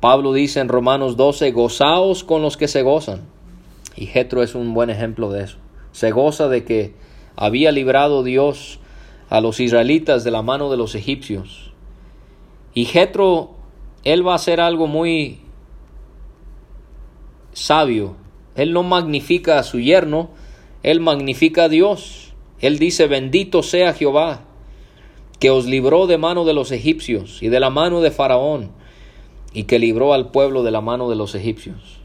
Pablo 0.00 0.32
dice 0.32 0.60
en 0.60 0.68
Romanos 0.68 1.16
12, 1.16 1.50
gozaos 1.52 2.24
con 2.24 2.42
los 2.42 2.56
que 2.56 2.68
se 2.68 2.82
gozan. 2.82 3.22
Y 3.96 4.06
Jetro 4.06 4.42
es 4.42 4.54
un 4.54 4.74
buen 4.74 4.90
ejemplo 4.90 5.30
de 5.30 5.44
eso. 5.44 5.58
Se 5.92 6.10
goza 6.10 6.48
de 6.48 6.64
que 6.64 6.94
había 7.36 7.72
librado 7.72 8.22
Dios 8.22 8.80
a 9.28 9.40
los 9.40 9.60
israelitas 9.60 10.24
de 10.24 10.30
la 10.30 10.42
mano 10.42 10.70
de 10.70 10.76
los 10.76 10.94
egipcios. 10.94 11.72
Y 12.74 12.84
Jetro, 12.84 13.52
él 14.04 14.26
va 14.26 14.32
a 14.32 14.36
hacer 14.36 14.60
algo 14.60 14.86
muy 14.86 15.40
sabio. 17.52 18.16
Él 18.54 18.72
no 18.72 18.82
magnifica 18.82 19.58
a 19.58 19.62
su 19.62 19.80
yerno, 19.80 20.30
él 20.82 21.00
magnifica 21.00 21.64
a 21.64 21.68
Dios. 21.68 22.32
Él 22.60 22.78
dice, 22.78 23.06
bendito 23.06 23.62
sea 23.62 23.94
Jehová, 23.94 24.44
que 25.38 25.50
os 25.50 25.66
libró 25.66 26.06
de 26.06 26.18
mano 26.18 26.44
de 26.44 26.52
los 26.52 26.72
egipcios 26.72 27.42
y 27.42 27.48
de 27.48 27.60
la 27.60 27.70
mano 27.70 28.00
de 28.00 28.10
Faraón, 28.10 28.70
y 29.52 29.64
que 29.64 29.78
libró 29.78 30.12
al 30.12 30.30
pueblo 30.30 30.62
de 30.62 30.70
la 30.70 30.80
mano 30.80 31.08
de 31.08 31.16
los 31.16 31.34
egipcios. 31.34 31.99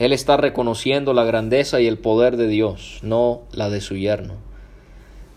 Él 0.00 0.14
está 0.14 0.38
reconociendo 0.38 1.12
la 1.12 1.24
grandeza 1.24 1.78
y 1.82 1.86
el 1.86 1.98
poder 1.98 2.38
de 2.38 2.48
Dios, 2.48 3.00
no 3.02 3.42
la 3.52 3.68
de 3.68 3.82
su 3.82 3.96
yerno. 3.96 4.32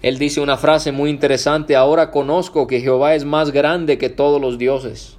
Él 0.02 0.18
dice 0.18 0.40
una 0.40 0.56
frase 0.56 0.94
muy 0.94 1.10
interesante, 1.10 1.76
ahora 1.76 2.12
conozco 2.12 2.66
que 2.66 2.80
Jehová 2.80 3.14
es 3.14 3.26
más 3.26 3.52
grande 3.52 3.98
que 3.98 4.08
todos 4.08 4.40
los 4.40 4.58
dioses. 4.58 5.18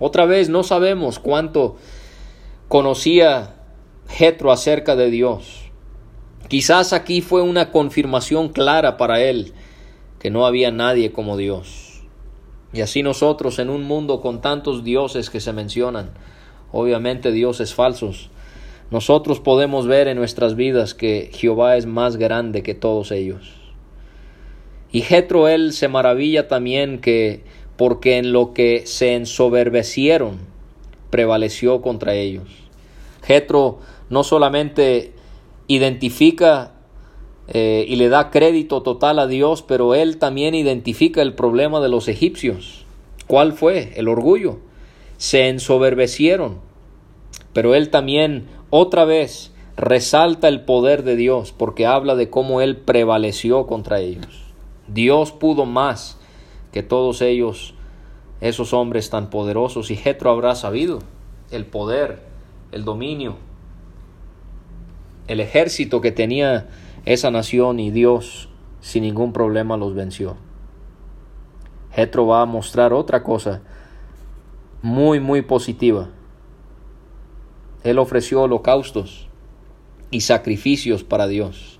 Otra 0.00 0.26
vez 0.26 0.48
no 0.48 0.64
sabemos 0.64 1.20
cuánto 1.20 1.76
conocía 2.66 3.54
Jetro 4.08 4.50
acerca 4.50 4.96
de 4.96 5.10
Dios. 5.10 5.70
Quizás 6.48 6.92
aquí 6.92 7.20
fue 7.20 7.42
una 7.42 7.70
confirmación 7.70 8.48
clara 8.48 8.96
para 8.96 9.20
él 9.20 9.52
que 10.18 10.30
no 10.30 10.44
había 10.44 10.72
nadie 10.72 11.12
como 11.12 11.36
Dios. 11.36 12.02
Y 12.72 12.80
así 12.80 13.04
nosotros 13.04 13.60
en 13.60 13.70
un 13.70 13.84
mundo 13.84 14.20
con 14.20 14.40
tantos 14.40 14.82
dioses 14.82 15.30
que 15.30 15.38
se 15.38 15.52
mencionan, 15.52 16.10
obviamente 16.72 17.30
dioses 17.30 17.72
falsos, 17.72 18.28
nosotros 18.90 19.40
podemos 19.40 19.86
ver 19.86 20.08
en 20.08 20.16
nuestras 20.16 20.54
vidas 20.54 20.94
que 20.94 21.30
Jehová 21.32 21.76
es 21.76 21.86
más 21.86 22.16
grande 22.16 22.62
que 22.62 22.74
todos 22.74 23.10
ellos. 23.10 23.54
Y 24.92 25.00
Jetro 25.02 25.48
él 25.48 25.72
se 25.72 25.88
maravilla 25.88 26.48
también 26.48 27.00
que 27.00 27.42
porque 27.76 28.18
en 28.18 28.32
lo 28.32 28.54
que 28.54 28.86
se 28.86 29.14
ensoberbecieron 29.14 30.38
prevaleció 31.10 31.82
contra 31.82 32.14
ellos. 32.14 32.48
Jetro 33.22 33.80
no 34.08 34.24
solamente 34.24 35.12
identifica 35.66 36.72
eh, 37.48 37.84
y 37.88 37.96
le 37.96 38.08
da 38.08 38.30
crédito 38.30 38.82
total 38.82 39.18
a 39.18 39.26
Dios, 39.26 39.62
pero 39.62 39.94
él 39.94 40.18
también 40.18 40.54
identifica 40.54 41.22
el 41.22 41.34
problema 41.34 41.80
de 41.80 41.88
los 41.88 42.08
egipcios. 42.08 42.84
¿Cuál 43.26 43.52
fue? 43.52 43.92
El 43.96 44.08
orgullo. 44.08 44.58
Se 45.16 45.48
ensoberbecieron, 45.48 46.60
pero 47.52 47.74
él 47.74 47.90
también 47.90 48.46
otra 48.70 49.04
vez 49.04 49.52
resalta 49.76 50.48
el 50.48 50.64
poder 50.64 51.02
de 51.02 51.16
Dios 51.16 51.52
porque 51.52 51.86
habla 51.86 52.14
de 52.14 52.30
cómo 52.30 52.60
él 52.60 52.76
prevaleció 52.76 53.66
contra 53.66 54.00
ellos. 54.00 54.44
Dios 54.88 55.32
pudo 55.32 55.66
más 55.66 56.18
que 56.72 56.82
todos 56.82 57.22
ellos, 57.22 57.74
esos 58.40 58.72
hombres 58.72 59.10
tan 59.10 59.30
poderosos, 59.30 59.90
y 59.90 59.96
Jetro 59.96 60.30
habrá 60.30 60.54
sabido 60.54 61.00
el 61.50 61.64
poder, 61.66 62.20
el 62.72 62.84
dominio, 62.84 63.36
el 65.26 65.40
ejército 65.40 66.00
que 66.00 66.12
tenía 66.12 66.68
esa 67.04 67.30
nación 67.30 67.80
y 67.80 67.90
Dios 67.90 68.48
sin 68.80 69.02
ningún 69.02 69.32
problema 69.32 69.76
los 69.76 69.94
venció. 69.94 70.36
Jetro 71.92 72.26
va 72.26 72.42
a 72.42 72.46
mostrar 72.46 72.92
otra 72.92 73.22
cosa 73.22 73.62
muy 74.82 75.18
muy 75.18 75.42
positiva. 75.42 76.10
Él 77.86 77.98
ofreció 77.98 78.42
holocaustos 78.42 79.28
y 80.10 80.22
sacrificios 80.22 81.04
para 81.04 81.26
Dios. 81.28 81.78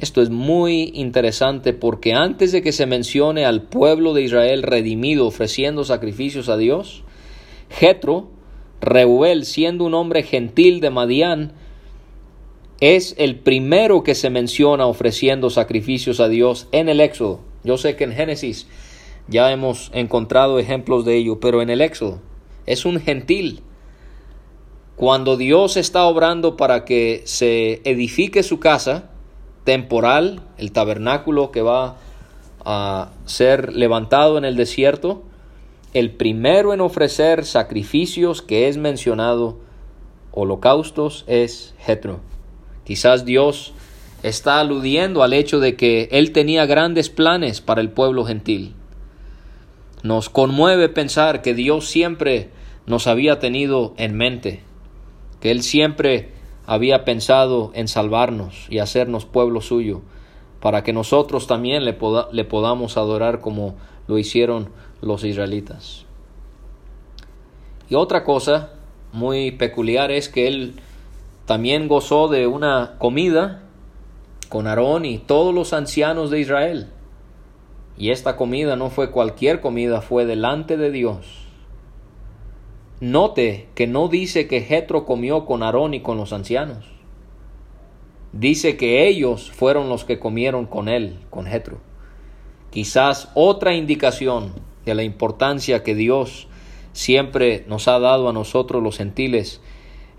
Esto 0.00 0.22
es 0.22 0.30
muy 0.30 0.90
interesante 0.94 1.72
porque 1.72 2.14
antes 2.14 2.50
de 2.50 2.62
que 2.62 2.72
se 2.72 2.86
mencione 2.86 3.44
al 3.44 3.62
pueblo 3.62 4.14
de 4.14 4.22
Israel 4.22 4.62
redimido 4.62 5.26
ofreciendo 5.26 5.84
sacrificios 5.84 6.48
a 6.48 6.56
Dios, 6.56 7.04
Jetro, 7.70 8.28
Reuel, 8.80 9.44
siendo 9.44 9.84
un 9.84 9.94
hombre 9.94 10.24
gentil 10.24 10.80
de 10.80 10.90
Madián, 10.90 11.52
es 12.80 13.14
el 13.16 13.36
primero 13.36 14.02
que 14.02 14.16
se 14.16 14.28
menciona 14.28 14.86
ofreciendo 14.86 15.50
sacrificios 15.50 16.18
a 16.18 16.28
Dios 16.28 16.66
en 16.72 16.88
el 16.88 17.00
Éxodo. 17.00 17.40
Yo 17.62 17.78
sé 17.78 17.94
que 17.94 18.02
en 18.02 18.12
Génesis 18.12 18.66
ya 19.28 19.52
hemos 19.52 19.92
encontrado 19.94 20.58
ejemplos 20.58 21.04
de 21.04 21.16
ello, 21.16 21.38
pero 21.38 21.62
en 21.62 21.70
el 21.70 21.80
Éxodo 21.80 22.20
es 22.66 22.84
un 22.84 23.00
gentil. 23.00 23.62
Cuando 24.96 25.36
Dios 25.36 25.76
está 25.76 26.04
obrando 26.04 26.56
para 26.56 26.84
que 26.84 27.22
se 27.24 27.80
edifique 27.84 28.42
su 28.42 28.60
casa 28.60 29.10
temporal, 29.64 30.42
el 30.58 30.72
tabernáculo 30.72 31.50
que 31.50 31.62
va 31.62 31.96
a 32.64 33.10
ser 33.24 33.74
levantado 33.74 34.38
en 34.38 34.44
el 34.44 34.56
desierto, 34.56 35.22
el 35.94 36.10
primero 36.10 36.72
en 36.72 36.80
ofrecer 36.80 37.44
sacrificios 37.44 38.42
que 38.42 38.68
es 38.68 38.76
mencionado, 38.76 39.58
holocaustos, 40.30 41.24
es 41.26 41.74
Jetro. 41.78 42.20
Quizás 42.84 43.24
Dios 43.24 43.72
está 44.22 44.60
aludiendo 44.60 45.22
al 45.22 45.32
hecho 45.32 45.58
de 45.58 45.76
que 45.76 46.08
Él 46.12 46.32
tenía 46.32 46.66
grandes 46.66 47.10
planes 47.10 47.60
para 47.60 47.80
el 47.80 47.90
pueblo 47.90 48.24
gentil. 48.24 48.74
Nos 50.02 50.28
conmueve 50.28 50.88
pensar 50.88 51.42
que 51.42 51.54
Dios 51.54 51.88
siempre 51.88 52.50
nos 52.86 53.06
había 53.06 53.38
tenido 53.38 53.94
en 53.96 54.16
mente, 54.16 54.62
que 55.42 55.50
Él 55.50 55.62
siempre 55.64 56.30
había 56.66 57.04
pensado 57.04 57.72
en 57.74 57.88
salvarnos 57.88 58.68
y 58.70 58.78
hacernos 58.78 59.26
pueblo 59.26 59.60
suyo, 59.60 60.02
para 60.60 60.84
que 60.84 60.92
nosotros 60.92 61.48
también 61.48 61.84
le, 61.84 61.98
le 62.30 62.44
podamos 62.44 62.96
adorar 62.96 63.40
como 63.40 63.74
lo 64.06 64.18
hicieron 64.18 64.68
los 65.00 65.24
israelitas. 65.24 66.06
Y 67.88 67.96
otra 67.96 68.22
cosa 68.22 68.70
muy 69.12 69.50
peculiar 69.50 70.12
es 70.12 70.28
que 70.28 70.46
Él 70.46 70.74
también 71.44 71.88
gozó 71.88 72.28
de 72.28 72.46
una 72.46 72.94
comida 72.98 73.64
con 74.48 74.68
Aarón 74.68 75.04
y 75.04 75.18
todos 75.18 75.52
los 75.52 75.72
ancianos 75.72 76.30
de 76.30 76.38
Israel. 76.38 76.86
Y 77.98 78.10
esta 78.10 78.36
comida 78.36 78.76
no 78.76 78.90
fue 78.90 79.10
cualquier 79.10 79.60
comida, 79.60 80.02
fue 80.02 80.24
delante 80.24 80.76
de 80.76 80.92
Dios. 80.92 81.41
Note 83.02 83.66
que 83.74 83.88
no 83.88 84.06
dice 84.06 84.46
que 84.46 84.60
Jetro 84.60 85.04
comió 85.04 85.44
con 85.44 85.64
Aarón 85.64 85.92
y 85.92 86.02
con 86.02 86.16
los 86.18 86.32
ancianos. 86.32 86.84
Dice 88.32 88.76
que 88.76 89.08
ellos 89.08 89.50
fueron 89.50 89.88
los 89.88 90.04
que 90.04 90.20
comieron 90.20 90.66
con 90.66 90.88
él, 90.88 91.18
con 91.28 91.46
Jetro. 91.46 91.80
Quizás 92.70 93.28
otra 93.34 93.74
indicación 93.74 94.52
de 94.84 94.94
la 94.94 95.02
importancia 95.02 95.82
que 95.82 95.96
Dios 95.96 96.46
siempre 96.92 97.64
nos 97.66 97.88
ha 97.88 97.98
dado 97.98 98.28
a 98.28 98.32
nosotros 98.32 98.80
los 98.80 98.98
gentiles 98.98 99.60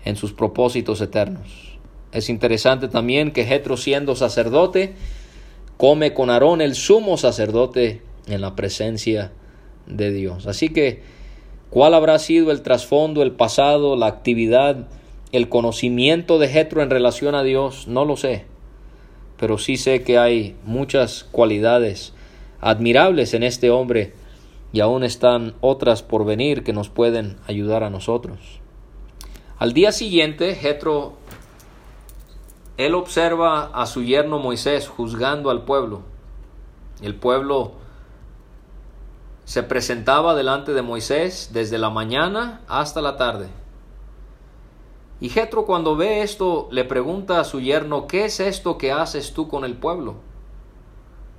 en 0.04 0.16
sus 0.16 0.34
propósitos 0.34 1.00
eternos. 1.00 1.78
Es 2.12 2.28
interesante 2.28 2.88
también 2.88 3.32
que 3.32 3.46
Jetro 3.46 3.78
siendo 3.78 4.14
sacerdote 4.14 4.92
come 5.78 6.12
con 6.12 6.28
Aarón 6.28 6.60
el 6.60 6.74
sumo 6.74 7.16
sacerdote 7.16 8.02
en 8.26 8.42
la 8.42 8.54
presencia 8.54 9.32
de 9.86 10.12
Dios. 10.12 10.46
Así 10.46 10.68
que, 10.68 11.23
¿cuál 11.74 11.92
habrá 11.92 12.20
sido 12.20 12.52
el 12.52 12.62
trasfondo, 12.62 13.20
el 13.20 13.32
pasado, 13.32 13.96
la 13.96 14.06
actividad, 14.06 14.86
el 15.32 15.48
conocimiento 15.48 16.38
de 16.38 16.46
Jetro 16.46 16.82
en 16.82 16.88
relación 16.88 17.34
a 17.34 17.42
Dios? 17.42 17.88
No 17.88 18.04
lo 18.04 18.16
sé, 18.16 18.44
pero 19.36 19.58
sí 19.58 19.76
sé 19.76 20.04
que 20.04 20.16
hay 20.16 20.54
muchas 20.64 21.24
cualidades 21.24 22.14
admirables 22.60 23.34
en 23.34 23.42
este 23.42 23.70
hombre 23.70 24.12
y 24.72 24.78
aún 24.78 25.02
están 25.02 25.54
otras 25.60 26.04
por 26.04 26.24
venir 26.24 26.62
que 26.62 26.72
nos 26.72 26.90
pueden 26.90 27.38
ayudar 27.48 27.82
a 27.82 27.90
nosotros. 27.90 28.38
Al 29.58 29.72
día 29.72 29.90
siguiente, 29.90 30.54
Jetro, 30.54 31.14
él 32.76 32.94
observa 32.94 33.64
a 33.74 33.86
su 33.86 34.04
yerno 34.04 34.38
Moisés 34.38 34.86
juzgando 34.86 35.50
al 35.50 35.62
pueblo. 35.62 36.02
El 37.02 37.16
pueblo 37.16 37.72
se 39.44 39.62
presentaba 39.62 40.34
delante 40.34 40.72
de 40.72 40.82
Moisés 40.82 41.50
desde 41.52 41.78
la 41.78 41.90
mañana 41.90 42.62
hasta 42.66 43.00
la 43.00 43.16
tarde. 43.16 43.48
Y 45.20 45.28
Jetro 45.28 45.64
cuando 45.64 45.96
ve 45.96 46.22
esto 46.22 46.68
le 46.70 46.84
pregunta 46.84 47.40
a 47.40 47.44
su 47.44 47.60
yerno, 47.60 48.06
¿qué 48.06 48.24
es 48.24 48.40
esto 48.40 48.78
que 48.78 48.92
haces 48.92 49.32
tú 49.32 49.48
con 49.48 49.64
el 49.64 49.76
pueblo? 49.76 50.16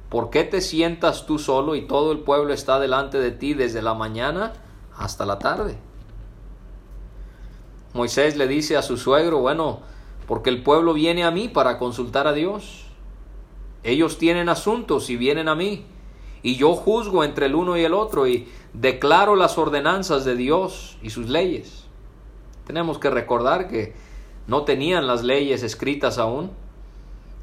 ¿Por 0.10 0.30
qué 0.30 0.44
te 0.44 0.62
sientas 0.62 1.26
tú 1.26 1.39
solo 1.39 1.76
y 1.76 1.82
todo 1.88 2.12
el 2.12 2.20
pueblo 2.20 2.54
está 2.54 2.80
delante 2.80 3.20
de 3.20 3.32
ti 3.32 3.54
desde 3.54 3.82
la 3.82 3.94
mañana 3.94 4.54
hasta 4.96 5.26
la 5.26 5.39
tarde? 5.39 5.78
Moisés 7.94 8.38
le 8.38 8.48
dice 8.48 8.78
a 8.78 8.82
su 8.82 8.98
suegro, 8.98 9.39
bueno, 9.39 9.80
porque 10.28 10.50
el 10.50 10.63
pueblo 10.63 10.94
viene 10.94 11.24
a 11.24 11.32
mí 11.32 11.48
para 11.48 11.78
consultar 11.78 12.28
a 12.28 12.34
Dios. 12.34 12.86
Ellos 13.84 14.18
tienen 14.18 14.50
asuntos 14.50 15.10
y 15.10 15.15
vienen 15.15 15.48
a 15.48 15.56
mí. 15.56 15.86
Y 16.45 16.58
yo 16.58 16.75
juzgo 16.75 17.23
entre 17.23 17.47
el 17.47 17.55
uno 17.55 17.75
y 17.75 17.84
el 17.84 17.95
otro 17.95 18.27
y 18.27 18.47
declaro 18.71 19.36
las 19.36 19.58
ordenanzas 19.58 20.25
de 20.25 20.36
Dios 20.36 20.95
y 21.01 21.10
sus 21.10 21.27
leyes. 21.27 21.86
Tenemos 22.67 22.99
que 22.99 23.10
recordar 23.10 23.67
que 23.67 23.95
no 24.45 24.62
tenían 24.62 25.08
las 25.08 25.23
leyes 25.23 25.63
escritas 25.63 26.19
aún, 26.19 26.51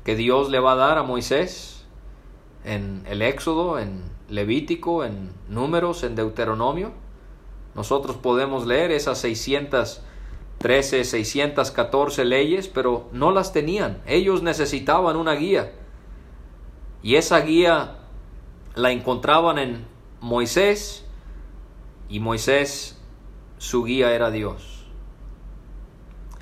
que 0.04 0.14
Dios 0.14 0.50
le 0.50 0.60
va 0.60 0.74
a 0.74 0.76
dar 0.76 0.98
a 0.98 1.02
Moisés 1.02 1.84
en 2.64 3.02
el 3.08 3.22
Éxodo, 3.22 3.80
en 3.80 4.04
Levítico, 4.28 5.02
en 5.02 5.32
Números, 5.48 6.04
en 6.04 6.14
Deuteronomio. 6.14 6.92
Nosotros 7.74 8.18
podemos 8.18 8.68
leer 8.68 8.92
esas 8.92 9.18
613, 9.18 11.02
614 11.02 12.24
leyes, 12.24 12.68
pero 12.68 13.08
no 13.10 13.32
las 13.32 13.52
tenían. 13.52 14.00
Ellos 14.06 14.44
necesitaban 14.44 15.16
una 15.16 15.32
guía. 15.32 15.72
Y 17.02 17.16
esa 17.16 17.40
guía 17.40 17.98
la 18.74 18.90
encontraban 18.90 19.58
en 19.58 19.86
Moisés 20.20 21.04
y 22.08 22.20
Moisés, 22.20 23.00
su 23.58 23.84
guía 23.84 24.14
era 24.14 24.30
Dios. 24.30 24.86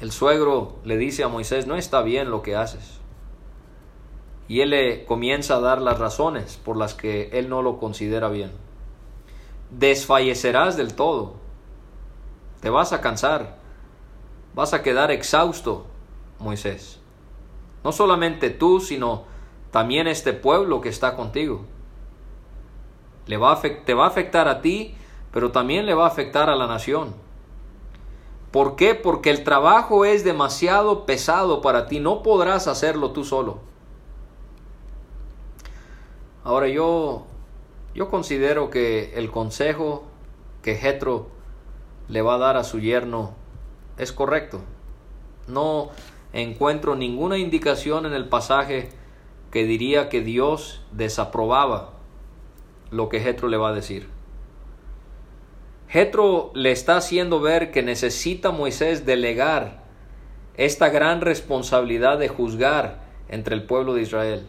El 0.01 0.13
suegro 0.13 0.79
le 0.85 0.97
dice 0.97 1.25
a 1.25 1.29
Moisés, 1.29 1.67
no 1.67 1.77
está 1.77 2.03
bien 2.03 2.31
lo 2.31 2.43
que 2.43 2.57
haces 2.57 3.01
y 4.51 4.63
él 4.63 4.71
le 4.71 5.05
comienza 5.05 5.55
a 5.55 5.61
dar 5.61 5.81
las 5.81 6.01
razones 6.01 6.57
por 6.65 6.77
las 6.77 6.95
que 6.95 7.31
él 7.35 7.49
no 7.49 7.63
lo 7.63 7.79
considera 7.79 8.29
bien. 8.29 8.51
Desfallecerás 9.71 10.77
del 10.77 10.95
todo, 10.95 11.35
te 12.61 12.69
vas 12.69 12.93
a 12.93 13.01
cansar, 13.01 13.59
vas 14.53 14.75
a 14.75 14.83
quedar 14.83 15.13
exhausto, 15.13 15.87
Moisés. 16.41 16.99
No 17.85 17.93
solamente 17.93 18.51
tú, 18.51 18.81
sino 18.81 19.23
también 19.71 20.09
este 20.09 20.33
pueblo 20.33 20.81
que 20.81 20.89
está 20.89 21.15
contigo. 21.15 21.65
Le 23.31 23.37
va 23.37 23.61
te 23.61 23.95
va 23.95 24.07
a 24.07 24.09
afectar 24.09 24.49
a 24.49 24.61
ti, 24.61 24.97
pero 25.33 25.53
también 25.53 25.87
le 25.87 25.95
va 25.95 26.07
a 26.07 26.09
afectar 26.09 26.51
a 26.51 26.57
la 26.57 26.67
nación. 26.67 27.15
¿Por 28.51 28.75
qué? 28.75 28.97
Porque 28.97 29.31
el 29.31 29.45
trabajo 29.45 30.05
es 30.05 30.25
demasiado 30.25 31.07
pesado 31.07 31.61
para 31.61 31.87
ti, 31.87 32.01
no 32.01 32.25
podrás 32.25 32.67
hacerlo 32.67 33.13
tú 33.13 33.25
solo. 33.25 33.61
Ahora 36.43 36.67
yo, 36.67 37.27
yo 37.95 38.11
considero 38.11 38.69
que 38.69 39.13
el 39.15 39.31
consejo 39.31 40.03
que 40.61 40.75
Jetro 40.75 41.29
le 42.09 42.23
va 42.23 42.35
a 42.35 42.39
dar 42.39 42.57
a 42.57 42.65
su 42.65 42.81
yerno 42.81 43.37
es 43.97 44.13
correcto. 44.13 44.59
No 45.47 45.91
encuentro 46.33 46.97
ninguna 46.97 47.39
indicación 47.39 48.07
en 48.07 48.13
el 48.13 48.29
pasaje 48.29 48.89
que 49.53 49.67
diría 49.67 50.09
que 50.09 50.21
Dios 50.21 50.83
desaprobaba 50.91 52.00
lo 52.91 53.09
que 53.09 53.21
Jetro 53.21 53.49
le 53.49 53.57
va 53.57 53.71
a 53.71 53.75
decir. 53.75 54.09
Jetro 55.89 56.53
le 56.55 56.71
está 56.71 56.97
haciendo 56.97 57.41
ver 57.41 57.73
que 57.73 57.83
necesita 57.83 58.53
Moisés 58.53 59.07
delegar 59.07 59.83
esta 60.57 60.89
gran 60.89 61.21
responsabilidad 61.21 62.19
de 62.19 62.29
juzgar 62.29 63.03
entre 63.29 63.55
el 63.55 63.65
pueblo 63.65 63.95
de 63.95 64.03
Israel. 64.03 64.47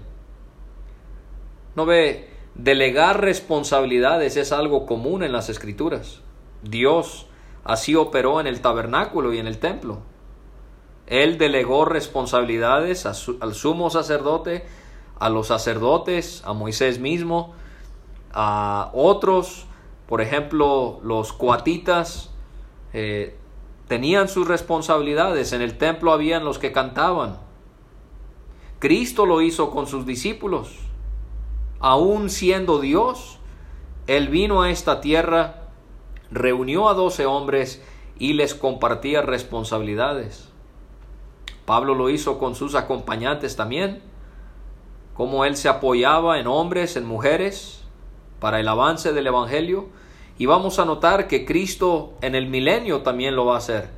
No 1.76 1.86
ve, 1.86 2.30
delegar 2.56 3.22
responsabilidades 3.22 4.38
es 4.38 4.52
algo 4.52 4.86
común 4.86 5.24
en 5.24 5.32
las 5.32 5.50
escrituras. 5.50 6.22
Dios 6.64 7.28
así 7.64 7.96
operó 7.96 8.40
en 8.40 8.48
el 8.48 8.62
tabernáculo 8.62 9.34
y 9.34 9.40
en 9.40 9.48
el 9.48 9.58
templo. 9.58 10.00
Él 11.08 11.38
delegó 11.38 11.86
responsabilidades 11.86 13.06
al 13.06 13.54
sumo 13.54 13.90
sacerdote, 13.90 14.66
a 15.20 15.30
los 15.30 15.48
sacerdotes, 15.48 16.42
a 16.46 16.54
Moisés 16.54 17.00
mismo, 17.00 17.54
a 18.34 18.92
otros, 18.94 19.66
por 20.08 20.22
ejemplo, 20.22 21.00
los 21.04 21.34
cuatitas, 21.34 22.32
eh, 22.94 23.38
tenían 23.88 24.28
sus 24.28 24.48
responsabilidades. 24.48 25.54
En 25.54 25.62
el 25.62 25.78
templo 25.78 26.12
habían 26.12 26.46
los 26.46 26.60
que 26.60 26.72
cantaban. 26.72 27.38
Cristo 28.80 29.26
lo 29.26 29.42
hizo 29.42 29.70
con 29.72 29.88
sus 29.88 30.06
discípulos 30.06 30.92
aún 31.82 32.30
siendo 32.30 32.80
Dios, 32.80 33.40
Él 34.08 34.30
vino 34.30 34.62
a 34.62 34.70
esta 34.70 35.02
tierra, 35.02 35.64
reunió 36.30 36.88
a 36.88 36.94
doce 36.94 37.26
hombres 37.26 37.84
y 38.18 38.34
les 38.34 38.54
compartía 38.54 39.22
responsabilidades. 39.22 40.50
Pablo 41.66 41.96
lo 41.96 42.10
hizo 42.10 42.38
con 42.38 42.56
sus 42.56 42.76
acompañantes 42.76 43.56
también, 43.56 44.02
como 45.14 45.46
él 45.46 45.56
se 45.56 45.70
apoyaba 45.70 46.40
en 46.40 46.48
hombres, 46.48 46.96
en 46.96 47.06
mujeres, 47.06 47.81
para 48.42 48.60
el 48.60 48.68
avance 48.68 49.14
del 49.14 49.28
Evangelio. 49.28 49.88
Y 50.38 50.48
vamos 50.48 50.80
a 50.80 50.86
notar 50.86 51.30
que 51.30 51.46
Cristo 51.46 52.16
en 52.22 52.36
el 52.36 52.48
milenio 52.48 53.04
también 53.04 53.38
lo 53.38 53.46
va 53.46 53.56
a 53.56 53.60
hacer. 53.60 53.92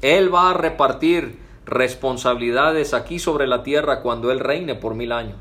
Él 0.00 0.34
va 0.34 0.48
a 0.48 0.54
repartir 0.54 1.38
responsabilidades 1.66 2.94
aquí 2.94 3.18
sobre 3.18 3.46
la 3.46 3.62
tierra 3.62 4.00
cuando 4.00 4.30
Él 4.30 4.40
reine 4.40 4.74
por 4.76 4.94
mil 4.94 5.12
años. 5.12 5.40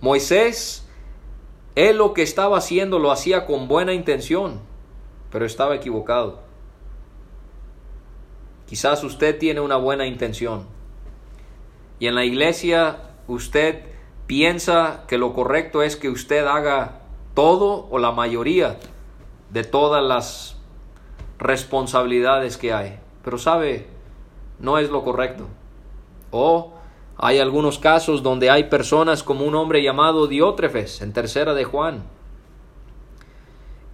Moisés, 0.00 0.88
él 1.74 1.98
lo 1.98 2.14
que 2.14 2.22
estaba 2.22 2.58
haciendo 2.58 2.98
lo 2.98 3.10
hacía 3.10 3.46
con 3.46 3.68
buena 3.68 3.92
intención, 3.92 4.60
pero 5.30 5.44
estaba 5.44 5.74
equivocado. 5.74 6.40
Quizás 8.66 9.02
usted 9.02 9.38
tiene 9.38 9.60
una 9.60 9.76
buena 9.76 10.06
intención 10.06 10.66
y 11.98 12.06
en 12.06 12.14
la 12.14 12.24
iglesia 12.24 12.98
usted 13.26 13.82
piensa 14.28 15.04
que 15.08 15.18
lo 15.18 15.32
correcto 15.32 15.82
es 15.82 15.96
que 15.96 16.10
usted 16.10 16.46
haga 16.46 17.00
todo 17.34 17.88
o 17.90 17.98
la 17.98 18.12
mayoría 18.12 18.78
de 19.50 19.64
todas 19.64 20.04
las 20.04 20.56
responsabilidades 21.38 22.56
que 22.56 22.72
hay. 22.72 23.00
Pero 23.24 23.38
sabe, 23.38 23.88
no 24.60 24.78
es 24.78 24.90
lo 24.90 25.02
correcto. 25.02 25.48
O 26.30 26.74
hay 27.16 27.38
algunos 27.38 27.78
casos 27.78 28.22
donde 28.22 28.50
hay 28.50 28.64
personas 28.64 29.22
como 29.22 29.44
un 29.44 29.54
hombre 29.54 29.82
llamado 29.82 30.26
Diótrefes 30.26 31.00
en 31.00 31.12
tercera 31.14 31.54
de 31.54 31.64
Juan. 31.64 32.04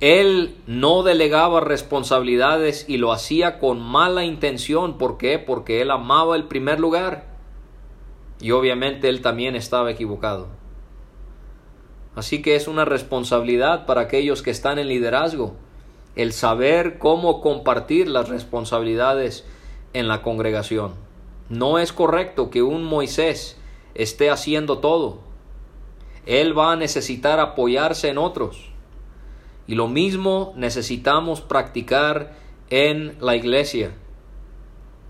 Él 0.01 0.57
no 0.67 1.05
delegaba 1.05 1.61
responsabilidades 1.61 2.87
y 2.89 2.97
lo 2.97 3.13
hacía 3.13 3.61
con 3.61 3.81
mala 3.81 4.25
intención. 4.25 4.99
¿Por 4.99 5.17
qué? 5.17 5.39
Porque 5.39 5.81
él 5.81 5.93
amaba 5.93 6.35
el 6.35 6.45
primer 6.45 6.81
lugar. 6.81 7.34
Y 8.41 8.51
obviamente 8.51 9.09
él 9.09 9.23
también 9.23 9.57
estaba 9.57 9.91
equivocado. 9.91 10.49
Así 12.15 12.43
que 12.43 12.55
es 12.55 12.69
una 12.69 12.85
responsabilidad 12.85 13.87
para 13.87 14.03
aquellos 14.03 14.43
que 14.43 14.51
están 14.51 14.79
en 14.79 14.89
liderazgo 14.89 15.57
el 16.17 16.33
saber 16.33 16.99
cómo 16.99 17.41
compartir 17.41 18.09
las 18.09 18.29
responsabilidades 18.29 19.45
en 19.93 20.07
la 20.07 20.23
congregación. 20.23 20.95
No 21.49 21.79
es 21.79 21.93
correcto 21.93 22.51
que 22.51 22.63
un 22.63 22.85
Moisés 22.85 23.59
esté 23.95 24.31
haciendo 24.31 24.79
todo. 24.79 25.19
Él 26.27 26.57
va 26.57 26.73
a 26.73 26.77
necesitar 26.77 27.41
apoyarse 27.41 28.09
en 28.09 28.19
otros. 28.19 28.71
Y 29.67 29.75
lo 29.75 29.89
mismo 29.89 30.53
necesitamos 30.57 31.41
practicar 31.41 32.35
en 32.71 33.17
la 33.21 33.35
iglesia. 33.35 33.93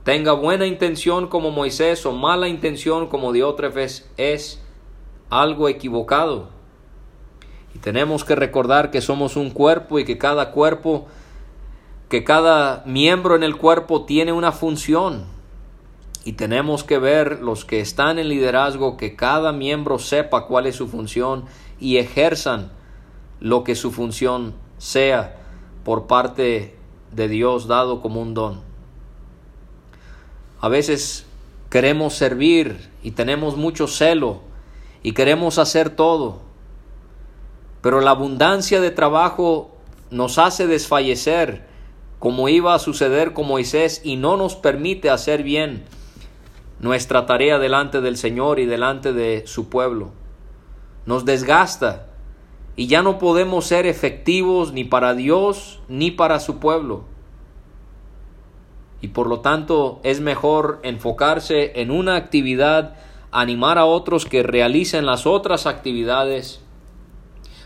Tenga 0.05 0.33
buena 0.33 0.67
intención 0.67 1.29
como 1.29 1.51
Moisés 1.51 2.05
o 2.05 2.13
mala 2.13 2.47
intención 2.47 3.07
como 3.07 3.33
Diótrefes 3.33 4.07
es 4.19 4.63
algo 5.31 5.67
equivocado. 5.71 6.51
Y 7.75 7.79
tenemos 7.79 8.23
que 8.23 8.37
recordar 8.37 8.91
que 8.91 9.01
somos 9.01 9.35
un 9.37 9.49
cuerpo 9.49 9.99
y 9.99 10.05
que 10.05 10.19
cada 10.19 10.51
cuerpo, 10.51 11.07
que 12.11 12.23
cada 12.23 12.83
miembro 12.85 13.35
en 13.35 13.43
el 13.43 13.57
cuerpo 13.57 14.05
tiene 14.05 14.35
una 14.35 14.53
función. 14.53 15.25
Y 16.23 16.35
tenemos 16.35 16.85
que 16.85 16.99
ver 16.99 17.41
los 17.41 17.65
que 17.65 17.81
están 17.81 18.19
en 18.19 18.29
liderazgo 18.29 18.99
que 18.99 19.17
cada 19.17 19.53
miembro 19.53 19.99
sepa 19.99 20.47
cuál 20.47 20.67
es 20.67 20.77
su 20.77 20.87
función 20.87 21.47
y 21.81 21.97
ejerzan 21.97 22.73
lo 23.41 23.65
que 23.65 23.75
su 23.75 23.91
función 23.91 24.55
sea 24.77 25.37
por 25.83 26.07
parte 26.07 26.77
de 27.11 27.29
Dios 27.29 27.69
dado 27.69 28.03
como 28.03 28.21
un 28.21 28.35
don. 28.35 28.74
A 30.61 30.69
veces 30.69 31.27
queremos 31.71 32.15
servir 32.15 32.91
y 33.03 33.13
tenemos 33.13 33.57
mucho 33.57 33.87
celo 33.87 34.41
y 35.03 35.13
queremos 35.13 35.59
hacer 35.59 35.91
todo, 35.91 36.41
pero 37.83 38.01
la 38.01 38.13
abundancia 38.13 38.81
de 38.81 38.91
trabajo 38.91 39.77
nos 40.11 40.39
hace 40.39 40.67
desfallecer 40.67 41.67
como 42.19 42.49
iba 42.49 42.75
a 42.75 42.79
suceder 42.79 43.35
con 43.35 43.47
Moisés 43.47 44.01
y 44.03 44.17
no 44.17 44.37
nos 44.37 44.57
permite 44.57 45.11
hacer 45.11 45.43
bien 45.43 45.85
nuestra 46.81 47.27
tarea 47.27 47.59
delante 47.59 48.01
del 48.01 48.17
Señor 48.17 48.61
y 48.61 48.67
delante 48.67 49.13
de 49.13 49.43
su 49.47 49.69
pueblo. 49.69 50.13
Nos 51.07 51.25
desgasta 51.25 52.07
y 52.77 52.87
ya 52.87 53.03
no 53.03 53.19
podemos 53.19 53.67
ser 53.67 53.87
efectivos 53.87 54.73
ni 54.73 54.85
para 54.85 55.15
Dios 55.15 55.81
ni 55.89 56.11
para 56.11 56.41
su 56.41 56.59
pueblo. 56.59 57.05
Y 59.05 59.09
por 59.09 59.27
lo 59.27 59.41
tanto 59.41 60.01
es 60.03 60.23
mejor 60.23 60.81
enfocarse 60.83 61.79
en 61.79 61.91
una 61.91 62.17
actividad, 62.17 62.97
animar 63.33 63.77
a 63.77 63.85
otros 63.85 64.25
que 64.25 64.43
realicen 64.43 65.05
las 65.05 65.27
otras 65.27 65.67
actividades, 65.67 66.63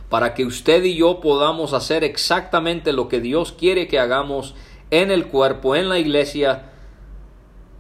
para 0.09 0.35
que 0.35 0.45
usted 0.45 0.83
y 0.83 0.97
yo 0.97 1.21
podamos 1.21 1.75
hacer 1.75 2.03
exactamente 2.03 2.93
lo 2.93 3.07
que 3.07 3.21
Dios 3.21 3.53
quiere 3.53 3.87
que 3.87 4.01
hagamos 4.01 4.57
en 4.91 5.13
el 5.13 5.29
cuerpo, 5.29 5.77
en 5.77 5.89
la 5.89 6.01
iglesia, 6.01 6.73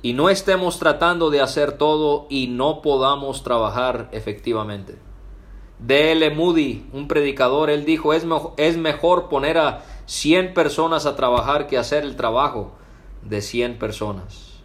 y 0.03 0.13
no 0.13 0.31
estemos 0.31 0.79
tratando 0.79 1.29
de 1.29 1.41
hacer 1.41 1.73
todo 1.73 2.29
y 2.31 2.47
no 2.47 2.81
podamos 2.81 3.43
trabajar 3.43 4.09
efectivamente. 4.13 4.99
D.L. 5.81 6.31
Moody, 6.31 6.87
un 6.93 7.09
predicador, 7.09 7.71
él 7.71 7.85
dijo, 7.85 8.15
es, 8.15 8.25
es 8.57 8.77
mejor 8.77 9.29
poner 9.29 9.59
a 9.59 9.83
100 10.07 10.55
personas 10.55 11.07
a 11.07 11.17
trabajar 11.17 11.67
que 11.67 11.77
hacer 11.77 12.05
el 12.05 12.15
trabajo 12.15 12.78
de 13.23 13.41
100 13.41 13.79
personas. 13.79 14.63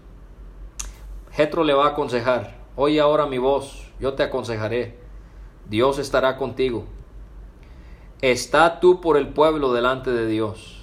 Jetro 1.31 1.63
le 1.63 1.73
va 1.73 1.85
a 1.85 1.89
aconsejar, 1.89 2.59
oye 2.75 2.99
ahora 2.99 3.25
mi 3.25 3.37
voz, 3.37 3.91
yo 3.99 4.13
te 4.13 4.23
aconsejaré, 4.23 4.99
Dios 5.69 5.97
estará 5.97 6.37
contigo. 6.37 6.85
Está 8.21 8.79
tú 8.79 9.01
por 9.01 9.17
el 9.17 9.29
pueblo 9.29 9.73
delante 9.73 10.11
de 10.11 10.27
Dios. 10.27 10.79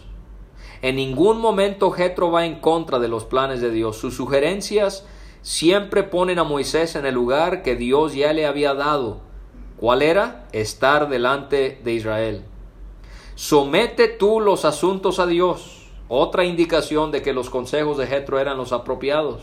En 0.82 0.96
ningún 0.96 1.40
momento 1.40 1.90
Jetro 1.90 2.30
va 2.30 2.46
en 2.46 2.60
contra 2.60 2.98
de 2.98 3.08
los 3.08 3.24
planes 3.24 3.60
de 3.60 3.70
Dios. 3.70 3.96
Sus 3.96 4.14
sugerencias 4.14 5.06
siempre 5.42 6.02
ponen 6.02 6.38
a 6.38 6.44
Moisés 6.44 6.96
en 6.96 7.06
el 7.06 7.14
lugar 7.14 7.62
que 7.62 7.76
Dios 7.76 8.14
ya 8.14 8.32
le 8.32 8.46
había 8.46 8.74
dado. 8.74 9.20
¿Cuál 9.76 10.02
era? 10.02 10.46
Estar 10.52 11.08
delante 11.08 11.80
de 11.82 11.92
Israel. 11.92 12.44
Somete 13.34 14.08
tú 14.08 14.40
los 14.40 14.64
asuntos 14.64 15.18
a 15.18 15.26
Dios. 15.26 15.79
Otra 16.12 16.44
indicación 16.44 17.12
de 17.12 17.22
que 17.22 17.32
los 17.32 17.50
consejos 17.50 17.96
de 17.96 18.08
Jetro 18.08 18.40
eran 18.40 18.56
los 18.56 18.72
apropiados. 18.72 19.42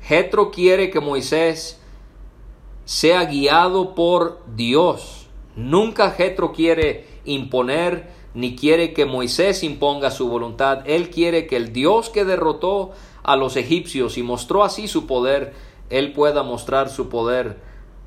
Jetro 0.00 0.52
quiere 0.52 0.90
que 0.90 1.00
Moisés 1.00 1.82
sea 2.84 3.24
guiado 3.24 3.96
por 3.96 4.42
Dios. 4.54 5.26
Nunca 5.56 6.12
Jetro 6.12 6.52
quiere 6.52 7.04
imponer 7.24 8.12
ni 8.32 8.54
quiere 8.54 8.92
que 8.92 9.06
Moisés 9.06 9.64
imponga 9.64 10.12
su 10.12 10.28
voluntad. 10.28 10.84
Él 10.86 11.10
quiere 11.10 11.48
que 11.48 11.56
el 11.56 11.72
Dios 11.72 12.10
que 12.10 12.24
derrotó 12.24 12.92
a 13.24 13.34
los 13.34 13.56
egipcios 13.56 14.18
y 14.18 14.22
mostró 14.22 14.62
así 14.62 14.86
su 14.86 15.08
poder, 15.08 15.52
Él 15.88 16.12
pueda 16.12 16.44
mostrar 16.44 16.90
su 16.90 17.08
poder 17.08 17.58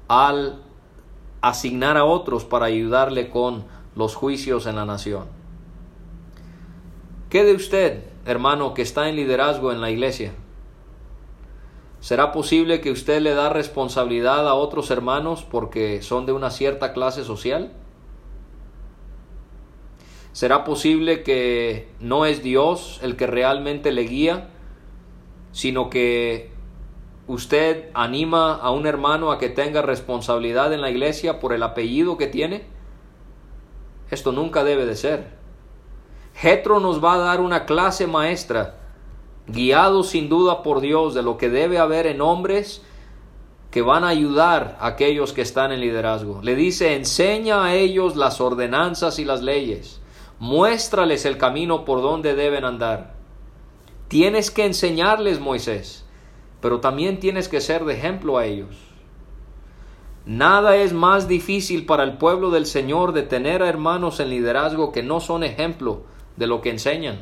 al 0.07 0.61
asignar 1.41 1.97
a 1.97 2.05
otros 2.05 2.45
para 2.45 2.67
ayudarle 2.67 3.29
con 3.29 3.65
los 3.97 4.15
juicios 4.15 4.65
en 4.65 4.77
la 4.77 4.85
nación. 4.85 5.42
¿Qué 7.33 7.43
de 7.43 7.55
usted, 7.55 8.03
hermano, 8.27 8.75
que 8.75 8.83
está 8.83 9.09
en 9.09 9.15
liderazgo 9.15 9.71
en 9.71 9.81
la 9.81 9.89
iglesia? 9.89 10.33
¿Será 11.99 12.31
posible 12.31 12.79
que 12.79 12.91
usted 12.91 13.23
le 13.23 13.33
da 13.33 13.49
responsabilidad 13.49 14.47
a 14.47 14.53
otros 14.53 14.91
hermanos 14.91 15.41
porque 15.41 16.03
son 16.03 16.27
de 16.27 16.31
una 16.31 16.51
cierta 16.51 16.93
clase 16.93 17.23
social? 17.23 17.73
¿Será 20.31 20.63
posible 20.63 21.23
que 21.23 21.87
no 21.99 22.27
es 22.27 22.43
Dios 22.43 22.99
el 23.01 23.15
que 23.15 23.25
realmente 23.25 23.91
le 23.91 24.03
guía, 24.03 24.49
sino 25.51 25.89
que 25.89 26.51
usted 27.25 27.89
anima 27.95 28.53
a 28.53 28.69
un 28.69 28.85
hermano 28.85 29.31
a 29.31 29.39
que 29.39 29.49
tenga 29.49 29.81
responsabilidad 29.81 30.71
en 30.71 30.81
la 30.81 30.91
iglesia 30.91 31.39
por 31.39 31.51
el 31.53 31.63
apellido 31.63 32.15
que 32.15 32.27
tiene? 32.27 32.67
Esto 34.11 34.31
nunca 34.31 34.63
debe 34.63 34.85
de 34.85 34.95
ser. 34.95 35.42
Jetro 36.33 36.79
nos 36.79 37.03
va 37.03 37.13
a 37.13 37.19
dar 37.19 37.41
una 37.41 37.65
clase 37.65 38.07
maestra, 38.07 38.75
guiado 39.47 40.03
sin 40.03 40.29
duda 40.29 40.63
por 40.63 40.81
Dios, 40.81 41.13
de 41.13 41.23
lo 41.23 41.37
que 41.37 41.49
debe 41.49 41.77
haber 41.77 42.07
en 42.07 42.21
hombres 42.21 42.81
que 43.71 43.81
van 43.81 44.03
a 44.03 44.09
ayudar 44.09 44.77
a 44.79 44.87
aquellos 44.87 45.33
que 45.33 45.41
están 45.41 45.71
en 45.71 45.79
liderazgo. 45.79 46.41
Le 46.43 46.55
dice, 46.55 46.95
enseña 46.95 47.63
a 47.63 47.73
ellos 47.73 48.15
las 48.15 48.39
ordenanzas 48.39 49.17
y 49.19 49.25
las 49.25 49.41
leyes 49.41 49.99
muéstrales 50.43 51.25
el 51.25 51.37
camino 51.37 51.85
por 51.85 52.01
donde 52.01 52.35
deben 52.35 52.65
andar. 52.65 53.13
Tienes 54.09 54.51
que 54.51 54.65
enseñarles, 54.65 55.39
Moisés, 55.39 56.05
pero 56.59 56.81
también 56.81 57.19
tienes 57.19 57.47
que 57.47 57.61
ser 57.61 57.85
de 57.85 57.93
ejemplo 57.93 58.37
a 58.37 58.45
ellos. 58.45 58.75
Nada 60.25 60.75
es 60.75 60.91
más 60.91 61.27
difícil 61.27 61.85
para 61.85 62.03
el 62.03 62.17
pueblo 62.17 62.51
del 62.51 62.65
Señor 62.65 63.13
de 63.13 63.23
tener 63.23 63.63
a 63.63 63.69
hermanos 63.69 64.19
en 64.19 64.29
liderazgo 64.29 64.91
que 64.91 65.01
no 65.01 65.19
son 65.19 65.43
ejemplo 65.43 66.03
de 66.37 66.47
lo 66.47 66.61
que 66.61 66.69
enseñan. 66.69 67.21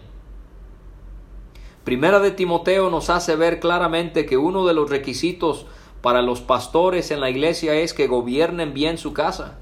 Primera 1.84 2.20
de 2.20 2.32
Timoteo 2.32 2.90
nos 2.90 3.10
hace 3.10 3.36
ver 3.36 3.60
claramente 3.60 4.26
que 4.26 4.38
uno 4.38 4.66
de 4.66 4.74
los 4.74 4.90
requisitos 4.90 5.66
para 6.02 6.22
los 6.22 6.42
pastores 6.42 7.12
en 7.12 7.20
la 7.20 7.30
iglesia 7.30 7.76
es 7.76 7.94
que 7.94 8.08
gobiernen 8.08 8.74
bien 8.74 8.98
su 8.98 9.14
casa. 9.14 9.58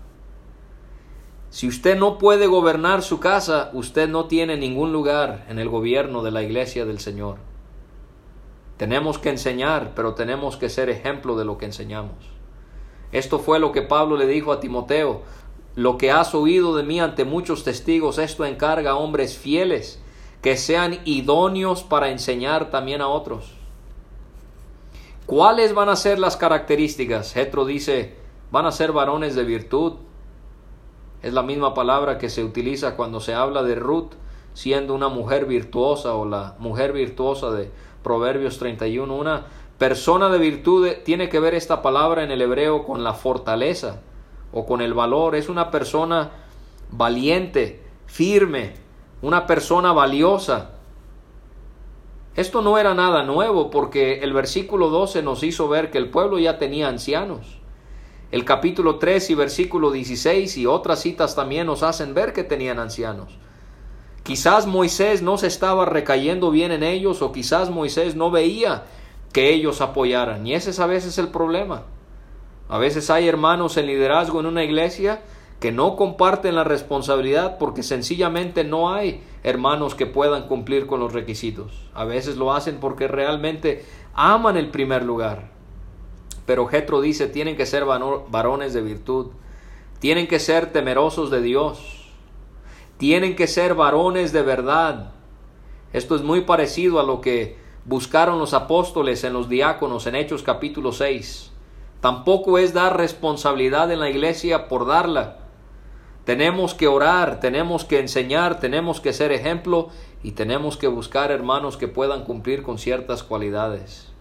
Si 1.50 1.68
usted 1.68 1.98
no 1.98 2.18
puede 2.18 2.48
gobernar 2.48 3.02
su 3.02 3.20
casa, 3.20 3.72
usted 3.74 4.08
no 4.08 4.26
tiene 4.26 4.56
ningún 4.56 4.94
lugar 4.94 5.46
en 5.50 5.60
el 5.60 5.68
gobierno 5.68 6.22
de 6.22 6.32
la 6.32 6.44
iglesia 6.44 6.86
del 6.86 7.00
Señor. 7.00 7.38
Tenemos 8.78 9.18
que 9.18 9.30
enseñar, 9.30 9.94
pero 9.96 10.14
tenemos 10.14 10.58
que 10.58 10.70
ser 10.70 10.90
ejemplo 10.90 11.36
de 11.38 11.46
lo 11.46 11.58
que 11.58 11.66
enseñamos. 11.66 12.40
Esto 13.12 13.40
fue 13.40 13.60
lo 13.60 13.72
que 13.72 13.82
Pablo 13.82 14.16
le 14.16 14.28
dijo 14.28 14.52
a 14.52 14.60
Timoteo. 14.60 15.24
Lo 15.80 15.98
que 15.98 16.12
has 16.12 16.36
oído 16.36 16.76
de 16.76 16.84
mí 16.84 17.00
ante 17.00 17.24
muchos 17.24 17.64
testigos, 17.64 18.18
esto 18.18 18.44
encarga 18.44 18.92
a 18.92 18.96
hombres 18.98 19.38
fieles 19.38 20.04
que 20.42 20.58
sean 20.58 21.00
idóneos 21.06 21.84
para 21.84 22.10
enseñar 22.10 22.70
también 22.70 23.00
a 23.00 23.08
otros. 23.08 23.54
¿Cuáles 25.26 25.74
van 25.74 25.88
a 25.88 25.96
ser 25.96 26.20
las 26.20 26.36
características? 26.36 27.32
Jetro 27.32 27.64
dice, 27.64 28.14
van 28.52 28.66
a 28.66 28.74
ser 28.74 28.92
varones 28.92 29.36
de 29.36 29.46
virtud, 29.46 29.94
es 31.22 31.32
la 31.32 31.44
misma 31.44 31.74
palabra 31.74 32.18
que 32.18 32.28
se 32.28 32.44
utiliza 32.44 32.98
cuando 32.98 33.22
se 33.22 33.34
habla 33.34 33.64
de 33.64 33.76
Ruth 33.76 34.16
siendo 34.54 34.94
una 34.94 35.08
mujer 35.08 35.46
virtuosa 35.46 36.14
o 36.14 36.26
la 36.26 36.58
mujer 36.60 36.92
virtuosa 36.92 37.52
de 37.52 37.72
Proverbios 38.04 38.60
31. 38.60 39.16
Una 39.16 39.46
persona 39.78 40.28
de 40.28 40.40
virtud 40.40 40.90
tiene 41.06 41.30
que 41.30 41.40
ver 41.40 41.56
esta 41.56 41.82
palabra 41.82 42.26
en 42.26 42.32
el 42.32 42.42
hebreo 42.42 42.84
con 42.84 43.02
la 43.02 43.14
fortaleza 43.14 44.02
o 44.52 44.66
con 44.66 44.82
el 44.82 44.94
valor. 44.94 45.36
Es 45.36 45.50
una 45.50 45.72
persona 45.72 46.32
valiente, 46.92 47.84
firme, 48.06 48.74
una 49.22 49.46
persona 49.46 49.92
valiosa. 49.94 50.72
Esto 52.36 52.62
no 52.62 52.78
era 52.78 52.94
nada 52.94 53.24
nuevo 53.24 53.70
porque 53.70 54.20
el 54.20 54.34
versículo 54.34 54.90
12 54.90 55.24
nos 55.24 55.44
hizo 55.44 55.68
ver 55.68 55.92
que 55.92 55.98
el 55.98 56.10
pueblo 56.10 56.40
ya 56.40 56.58
tenía 56.58 56.88
ancianos. 56.88 57.60
El 58.32 58.46
capítulo 58.46 58.98
3 58.98 59.32
y 59.32 59.36
versículo 59.36 59.92
16 59.92 60.58
y 60.58 60.66
otras 60.68 61.02
citas 61.02 61.36
también 61.36 61.66
nos 61.66 61.82
hacen 61.82 62.14
ver 62.14 62.32
que 62.32 62.44
tenían 62.44 62.78
ancianos. 62.78 63.38
Quizás 64.24 64.68
Moisés 64.68 65.24
no 65.24 65.38
se 65.40 65.48
estaba 65.48 65.86
recayendo 65.86 66.52
bien 66.52 66.72
en 66.72 66.84
ellos 66.84 67.24
o 67.24 67.32
quizás 67.32 67.72
Moisés 67.72 68.16
no 68.16 68.30
veía 68.30 68.84
que 69.34 69.52
ellos 69.52 69.82
apoyaran. 69.82 70.46
Y 70.46 70.54
ese 70.54 70.70
es 70.70 70.80
a 70.80 70.86
veces 70.86 71.18
el 71.18 71.30
problema. 71.30 71.84
A 72.70 72.78
veces 72.78 73.10
hay 73.10 73.28
hermanos 73.28 73.78
en 73.78 73.88
liderazgo 73.88 74.40
en 74.40 74.46
una 74.46 74.64
iglesia 74.64 75.22
que 75.60 75.72
no 75.72 75.96
comparten 75.96 76.56
la 76.56 76.64
responsabilidad 76.64 77.58
porque 77.58 77.82
sencillamente 77.82 78.64
no 78.64 78.94
hay 78.94 79.24
hermanos 79.44 79.96
que 79.96 80.06
puedan 80.06 80.48
cumplir 80.48 80.86
con 80.86 81.00
los 81.00 81.12
requisitos. 81.12 81.90
A 81.96 82.06
veces 82.06 82.38
lo 82.38 82.54
hacen 82.54 82.80
porque 82.80 83.08
realmente 83.08 83.84
aman 84.14 84.56
el 84.56 84.70
primer 84.70 85.04
lugar. 85.04 85.50
Pero 86.46 86.68
Jetro 86.68 87.02
dice, 87.02 87.28
tienen 87.28 87.58
que 87.58 87.66
ser 87.66 87.86
varones 87.86 88.74
de 88.74 88.82
virtud, 88.82 89.32
tienen 90.00 90.28
que 90.28 90.40
ser 90.40 90.72
temerosos 90.72 91.32
de 91.32 91.42
Dios, 91.42 92.08
tienen 92.98 93.36
que 93.36 93.48
ser 93.48 93.74
varones 93.74 94.32
de 94.32 94.44
verdad. 94.44 95.12
Esto 95.92 96.16
es 96.16 96.22
muy 96.22 96.42
parecido 96.42 97.00
a 97.00 97.04
lo 97.04 97.20
que 97.20 97.58
buscaron 97.86 98.38
los 98.38 98.54
apóstoles 98.54 99.24
en 99.24 99.34
los 99.34 99.50
diáconos 99.50 100.06
en 100.06 100.16
Hechos 100.16 100.44
capítulo 100.44 100.92
6. 100.92 101.52
Tampoco 102.02 102.58
es 102.58 102.74
dar 102.74 102.98
responsabilidad 102.98 103.92
en 103.92 104.00
la 104.00 104.10
iglesia 104.10 104.68
por 104.68 104.88
darla. 104.88 105.38
Tenemos 106.24 106.74
que 106.74 106.88
orar, 106.88 107.40
tenemos 107.40 107.86
que 107.86 108.00
enseñar, 108.00 108.60
tenemos 108.60 109.02
que 109.02 109.14
ser 109.14 109.32
ejemplo 109.32 109.90
y 110.24 110.34
tenemos 110.34 110.78
que 110.78 110.88
buscar 110.88 111.32
hermanos 111.32 111.76
que 111.76 111.88
puedan 111.88 112.24
cumplir 112.24 112.64
con 112.64 112.78
ciertas 112.78 113.24
cualidades. 113.24 114.14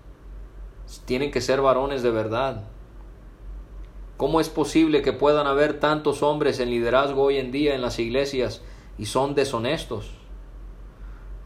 Tienen 1.05 1.31
que 1.31 1.41
ser 1.41 1.61
varones 1.61 2.03
de 2.03 2.11
verdad. 2.11 2.64
¿Cómo 4.17 4.41
es 4.41 4.49
posible 4.49 5.03
que 5.03 5.12
puedan 5.12 5.47
haber 5.47 5.79
tantos 5.79 6.23
hombres 6.23 6.59
en 6.59 6.71
liderazgo 6.71 7.23
hoy 7.23 7.37
en 7.37 7.53
día 7.53 7.75
en 7.75 7.83
las 7.83 7.99
iglesias 8.01 8.62
y 8.97 9.07
son 9.07 9.35
deshonestos? 9.35 10.11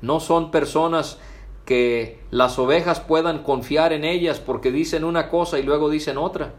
No 0.01 0.21
son 0.21 0.51
personas 0.51 1.19
que 1.65 2.21
las 2.31 2.59
ovejas 2.59 3.01
puedan 3.01 3.43
confiar 3.43 3.93
en 3.93 4.05
ellas 4.05 4.41
porque 4.41 4.73
dicen 4.73 5.05
una 5.05 5.29
cosa 5.29 5.59
y 5.59 5.63
luego 5.63 5.91
dicen 5.91 6.19
otra. 6.19 6.55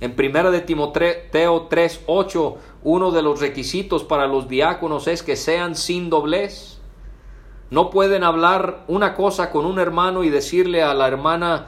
En 0.00 0.16
primera 0.16 0.50
de 0.50 0.60
Timoteo 0.60 1.68
3:8, 1.68 2.56
uno 2.82 3.10
de 3.10 3.22
los 3.22 3.40
requisitos 3.40 4.04
para 4.04 4.26
los 4.26 4.48
diáconos 4.48 5.06
es 5.06 5.22
que 5.22 5.36
sean 5.36 5.74
sin 5.74 6.08
doblez. 6.08 6.78
No 7.70 7.90
pueden 7.90 8.24
hablar 8.24 8.84
una 8.88 9.14
cosa 9.14 9.50
con 9.50 9.66
un 9.66 9.78
hermano 9.78 10.24
y 10.24 10.30
decirle 10.30 10.82
a 10.82 10.94
la 10.94 11.06
hermana 11.06 11.66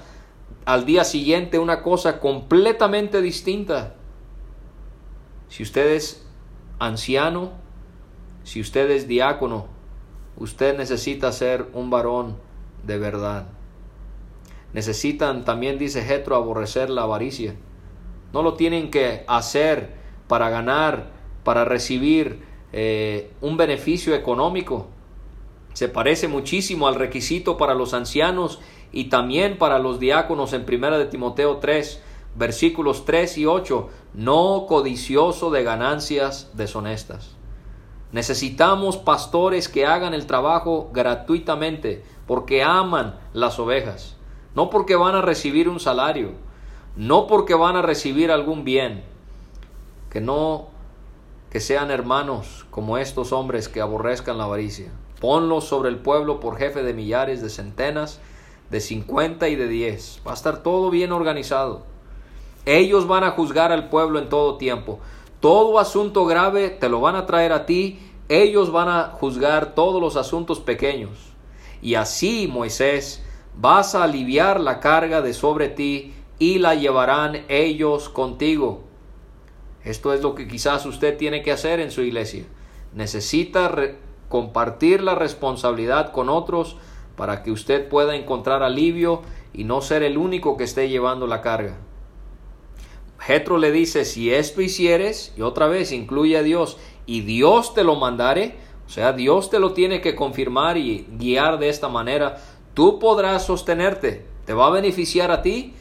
al 0.65 0.87
día 0.87 1.05
siguiente 1.05 1.59
una 1.59 1.83
cosa 1.83 2.21
completamente 2.21 3.21
distinta. 3.21 3.95
Si 5.49 5.63
usted 5.63 5.93
es 5.93 6.27
anciano, 6.79 7.53
si 8.43 8.61
usted 8.61 8.91
es 8.91 9.07
diácono, 9.07 9.67
usted 10.37 10.77
necesita 10.77 11.33
ser 11.33 11.67
un 11.73 11.91
varón 11.91 12.37
de 12.85 12.99
verdad. 12.99 13.47
Necesitan, 14.73 15.45
también 15.45 15.79
dice 15.79 16.03
Jetro, 16.03 16.35
aborrecer 16.37 16.89
la 16.91 17.03
avaricia. 17.03 17.55
No 18.33 18.43
lo 18.43 18.55
tienen 18.55 18.91
que 18.91 19.25
hacer 19.27 19.95
para 20.27 20.49
ganar, 20.49 21.11
para 21.45 21.65
recibir 21.65 22.41
eh, 22.73 23.31
un 23.41 23.57
beneficio 23.57 24.15
económico. 24.15 24.89
Se 25.75 25.89
parece 25.89 26.29
muchísimo 26.29 26.89
al 26.89 26.95
requisito 26.95 27.57
para 27.57 27.75
los 27.75 27.93
ancianos 27.93 28.61
y 28.93 29.05
también 29.05 29.59
para 29.59 29.79
los 29.79 29.99
diáconos 29.99 30.53
en 30.53 30.65
1 30.69 30.99
de 30.99 31.07
Timoteo 31.07 31.59
3, 31.59 32.03
versículos 32.37 33.05
3 33.05 33.39
y 33.39 33.47
8, 33.47 33.89
no 34.15 34.67
codicioso 34.69 35.51
de 35.51 35.65
ganancias 35.65 36.51
deshonestas. 36.55 37.37
Necesitamos 38.13 38.99
pastores 38.99 39.69
que 39.69 39.87
hagan 39.87 40.15
el 40.15 40.27
trabajo 40.27 40.91
gratuitamente 40.93 42.05
porque 42.27 42.63
aman 42.63 43.19
las 43.33 43.59
ovejas, 43.59 44.17
no 44.55 44.71
porque 44.71 44.97
van 44.97 45.15
a 45.15 45.23
recibir 45.23 45.69
un 45.69 45.81
salario, 45.81 46.33
no 46.95 47.27
porque 47.27 47.55
van 47.55 47.77
a 47.77 47.83
recibir 47.83 48.31
algún 48.31 48.65
bien, 48.65 49.03
que 50.11 50.21
no 50.21 50.69
que 51.51 51.61
sean 51.61 51.91
hermanos 51.91 52.65
como 52.71 52.97
estos 52.97 53.33
hombres 53.33 53.69
que 53.69 53.83
aborrezcan 53.83 54.39
la 54.39 54.45
avaricia. 54.45 54.91
Ponlos 55.21 55.65
sobre 55.65 55.91
el 55.91 55.99
pueblo 55.99 56.41
por 56.41 56.57
jefe 56.57 56.83
de 56.83 56.95
millares, 56.95 57.43
de 57.43 57.51
centenas, 57.51 58.21
de 58.71 58.81
cincuenta 58.81 59.49
y 59.49 59.57
de 59.57 59.69
diez. 59.69 60.21
Va 60.27 60.31
a 60.31 60.35
estar 60.35 60.63
todo 60.63 60.89
bien 60.89 61.13
organizado. 61.13 61.83
Ellos 62.65 63.07
van 63.07 63.25
a 63.25 63.33
juzgar 63.33 63.71
al 63.71 63.91
pueblo 63.91 64.19
en 64.19 64.31
todo 64.31 64.57
tiempo. 64.57 64.99
Todo 65.43 65.81
asunto 65.81 66.25
grave 66.25 66.71
te 66.71 66.89
lo 66.89 67.01
van 67.01 67.17
a 67.17 67.27
traer 67.27 67.51
a 67.51 67.67
ti. 67.67 67.99
Ellos 68.29 68.71
van 68.71 68.89
a 68.89 69.09
juzgar 69.09 69.75
todos 69.75 70.01
los 70.01 70.15
asuntos 70.15 70.61
pequeños. 70.61 71.19
Y 71.83 71.97
así, 71.97 72.47
Moisés, 72.47 73.25
vas 73.57 73.97
a 73.97 74.05
aliviar 74.05 74.61
la 74.61 74.79
carga 74.79 75.21
de 75.21 75.35
sobre 75.35 75.69
ti 75.69 76.15
y 76.39 76.61
la 76.61 76.77
llevarán 76.77 77.45
ellos 77.49 78.09
contigo. 78.09 78.85
Esto 79.83 80.13
es 80.13 80.23
lo 80.23 80.37
que 80.37 80.47
quizás 80.47 80.87
usted 80.87 81.19
tiene 81.19 81.43
que 81.43 81.51
hacer 81.51 81.81
en 81.81 81.91
su 81.91 82.03
iglesia. 82.03 82.45
Necesita 82.95 83.69
compartir 84.29 85.03
la 85.03 85.17
responsabilidad 85.17 86.13
con 86.13 86.29
otros 86.29 86.77
para 87.17 87.43
que 87.43 87.51
usted 87.51 87.89
pueda 87.89 88.15
encontrar 88.15 88.63
alivio 88.63 89.23
y 89.53 89.65
no 89.65 89.81
ser 89.81 90.05
el 90.05 90.19
único 90.19 90.57
que 90.57 90.63
esté 90.63 90.89
llevando 90.89 91.27
la 91.27 91.41
carga. 91.41 91.79
Jetro 93.27 93.59
le 93.59 93.73
dice, 93.73 94.05
si 94.05 94.33
esto 94.33 94.61
hicieres, 94.61 95.33
y 95.37 95.43
otra 95.43 95.69
vez 95.69 95.93
incluye 95.93 96.37
a 96.37 96.43
Dios, 96.43 96.77
y 97.07 97.23
Dios 97.23 97.75
te 97.75 97.85
lo 97.85 97.97
mandare, 97.97 98.57
o 98.87 98.91
sea, 98.91 99.13
Dios 99.13 99.51
te 99.51 99.59
lo 99.59 99.73
tiene 99.73 100.01
que 100.01 100.15
confirmar 100.15 100.77
y 100.77 101.07
guiar 101.19 101.59
de 101.59 101.69
esta 101.69 101.89
manera, 101.89 102.43
tú 102.75 102.99
podrás 102.99 103.47
sostenerte, 103.47 104.27
te 104.45 104.55
va 104.55 104.67
a 104.67 104.71
beneficiar 104.71 105.31
a 105.31 105.43
ti 105.43 105.75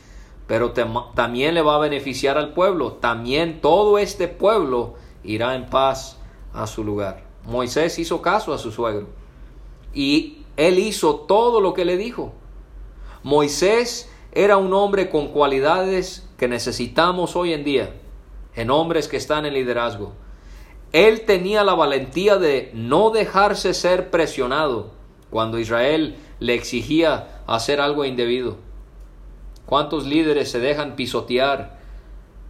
pero 0.52 0.74
también 0.74 1.54
le 1.54 1.62
va 1.62 1.76
a 1.76 1.80
beneficiar 1.80 2.38
al 2.38 2.52
pueblo. 2.52 2.92
También 2.92 3.62
todo 3.62 3.98
este 3.98 4.28
pueblo 4.28 4.96
irá 5.24 5.56
en 5.56 5.68
paz 5.68 6.18
a 6.54 6.68
su 6.68 6.84
lugar. 6.84 7.24
Moisés 7.46 7.98
hizo 8.00 8.22
caso 8.22 8.54
a 8.54 8.58
su 8.58 8.70
suegro 8.70 9.08
y 9.94 10.44
él 10.58 10.78
hizo 10.78 11.16
todo 11.16 11.62
lo 11.62 11.74
que 11.74 11.86
le 11.86 11.96
dijo. 11.96 12.34
Moisés 13.24 14.11
era 14.32 14.58
un 14.58 14.74
hombre 14.74 15.10
con 15.10 15.28
cualidades 15.30 16.28
que 16.38 16.48
necesitamos 16.48 17.36
hoy 17.36 17.54
en 17.54 17.64
día, 17.64 17.94
en 18.56 18.72
hombres 18.72 19.08
que 19.08 19.18
están 19.18 19.46
en 19.46 19.54
liderazgo. 19.54 20.14
Él 20.94 21.22
tenía 21.22 21.64
la 21.64 21.74
valentía 21.74 22.38
de 22.38 22.72
no 22.74 23.12
dejarse 23.12 23.74
ser 23.74 24.10
presionado 24.10 24.92
cuando 25.30 25.60
Israel 25.60 26.16
le 26.40 26.54
exigía 26.54 27.42
hacer 27.48 27.80
algo 27.80 28.04
indebido. 28.06 28.58
¿Cuántos 29.66 30.06
líderes 30.06 30.52
se 30.52 30.60
dejan 30.60 30.96
pisotear 30.96 31.80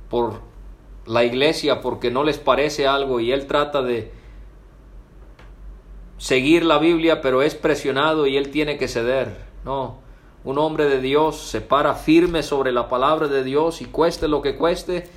por 0.10 0.42
la 1.06 1.24
iglesia 1.24 1.82
porque 1.82 2.10
no 2.10 2.24
les 2.24 2.38
parece 2.38 2.88
algo 2.88 3.20
y 3.20 3.32
él 3.32 3.48
trata 3.48 3.82
de 3.82 4.12
seguir 6.18 6.64
la 6.64 6.80
Biblia 6.80 7.22
pero 7.22 7.42
es 7.42 7.54
presionado 7.54 8.26
y 8.28 8.38
él 8.38 8.50
tiene 8.50 8.78
que 8.78 8.88
ceder? 8.88 9.46
No, 9.64 10.01
un 10.44 10.58
hombre 10.58 10.86
de 10.86 11.00
Dios 11.00 11.38
se 11.38 11.62
para 11.62 11.94
firme 11.94 12.44
sobre 12.44 12.72
la 12.72 12.90
palabra 12.90 13.28
de 13.28 13.44
Dios 13.44 13.82
y 13.82 13.86
cueste 13.86 14.28
lo 14.28 14.42
que 14.42 14.56
cueste 14.56 15.10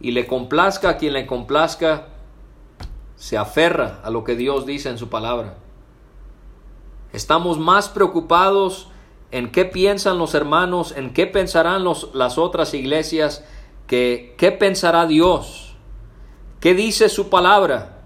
y 0.00 0.10
le 0.10 0.26
complazca 0.26 0.90
a 0.90 0.96
quien 0.96 1.14
le 1.14 1.26
complazca, 1.26 2.08
se 3.16 3.36
aferra 3.36 4.00
a 4.04 4.10
lo 4.10 4.24
que 4.24 4.36
Dios 4.36 4.66
dice 4.66 4.90
en 4.90 4.98
su 4.98 5.08
palabra. 5.08 5.56
Estamos 7.12 7.58
más 7.58 7.88
preocupados 7.88 8.88
en 9.30 9.50
qué 9.50 9.64
piensan 9.64 10.18
los 10.18 10.34
hermanos, 10.34 10.92
en 10.96 11.12
qué 11.12 11.26
pensarán 11.26 11.82
los, 11.84 12.10
las 12.14 12.38
otras 12.38 12.74
iglesias, 12.74 13.44
que, 13.86 14.34
qué 14.38 14.52
pensará 14.52 15.06
Dios, 15.06 15.74
qué 16.60 16.74
dice 16.74 17.08
su 17.08 17.28
palabra. 17.28 17.97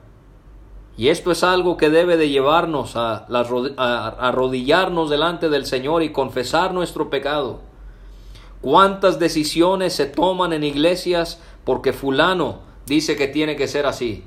Y 1.03 1.09
esto 1.09 1.33
es 1.33 1.43
algo 1.43 1.77
que 1.77 1.91
debe 1.91 2.17
de 2.17 2.29
llevarnos 2.29 2.95
a, 2.95 3.27
a 3.27 4.09
arrodillarnos 4.29 5.11
delante 5.11 5.49
del 5.49 5.67
Señor 5.67 6.05
y 6.05 6.13
confesar 6.13 6.73
nuestro 6.73 7.11
pecado. 7.11 7.59
¿Cuántas 8.61 9.19
decisiones 9.19 9.95
se 9.95 10.07
toman 10.07 10.53
en 10.53 10.63
iglesias 10.63 11.41
porque 11.65 11.93
fulano 11.93 12.61
dice 12.87 13.17
que 13.17 13.27
tiene 13.27 13.57
que 13.57 13.67
ser 13.67 13.85
así? 13.87 14.23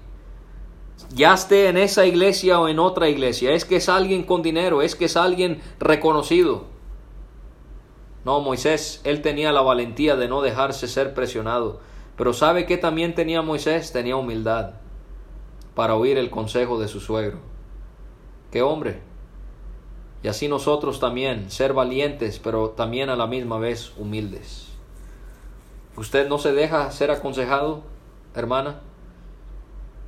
ya 1.13 1.33
esté 1.33 1.69
en 1.69 1.77
esa 1.77 2.05
iglesia 2.05 2.59
o 2.59 2.67
en 2.67 2.79
otra 2.79 3.07
iglesia, 3.07 3.53
es 3.53 3.63
que 3.63 3.77
es 3.77 3.87
alguien 3.87 4.23
con 4.23 4.41
dinero, 4.41 4.81
es 4.81 4.95
que 4.95 5.05
es 5.05 5.15
alguien 5.15 5.61
reconocido. 5.79 6.65
No, 8.25 8.41
Moisés, 8.41 8.99
él 9.05 9.21
tenía 9.21 9.53
la 9.53 9.61
valentía 9.61 10.17
de 10.17 10.27
no 10.27 10.41
dejarse 10.41 10.89
ser 10.89 11.13
presionado. 11.13 11.79
Pero 12.17 12.33
¿sabe 12.33 12.65
qué 12.65 12.75
también 12.75 13.15
tenía 13.15 13.41
Moisés? 13.41 13.93
Tenía 13.93 14.17
humildad 14.17 14.73
para 15.75 15.95
oír 15.95 16.17
el 16.17 16.29
consejo 16.29 16.79
de 16.79 16.87
su 16.87 16.99
suegro. 16.99 17.39
¡Qué 18.51 18.61
hombre! 18.61 19.01
Y 20.23 20.27
así 20.27 20.47
nosotros 20.47 20.99
también, 20.99 21.51
ser 21.51 21.73
valientes, 21.73 22.39
pero 22.39 22.69
también 22.69 23.09
a 23.09 23.15
la 23.15 23.27
misma 23.27 23.59
vez 23.59 23.93
humildes. 23.97 24.69
¿Usted 25.97 26.27
no 26.27 26.39
se 26.39 26.51
deja 26.51 26.89
ser 26.91 27.11
aconsejado, 27.11 27.83
hermana? 28.33 28.81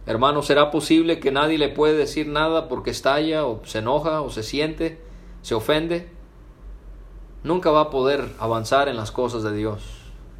Hermano, 0.07 0.41
¿será 0.41 0.71
posible 0.71 1.19
que 1.19 1.31
nadie 1.31 1.57
le 1.57 1.69
puede 1.69 1.95
decir 1.95 2.27
nada 2.27 2.67
porque 2.69 2.89
estalla 2.89 3.45
o 3.45 3.61
se 3.65 3.79
enoja 3.79 4.21
o 4.21 4.29
se 4.29 4.41
siente, 4.41 5.01
se 5.41 5.53
ofende? 5.53 6.09
Nunca 7.43 7.71
va 7.71 7.81
a 7.81 7.89
poder 7.89 8.33
avanzar 8.39 8.87
en 8.87 8.95
las 8.95 9.11
cosas 9.11 9.43
de 9.43 9.53
Dios. 9.53 9.83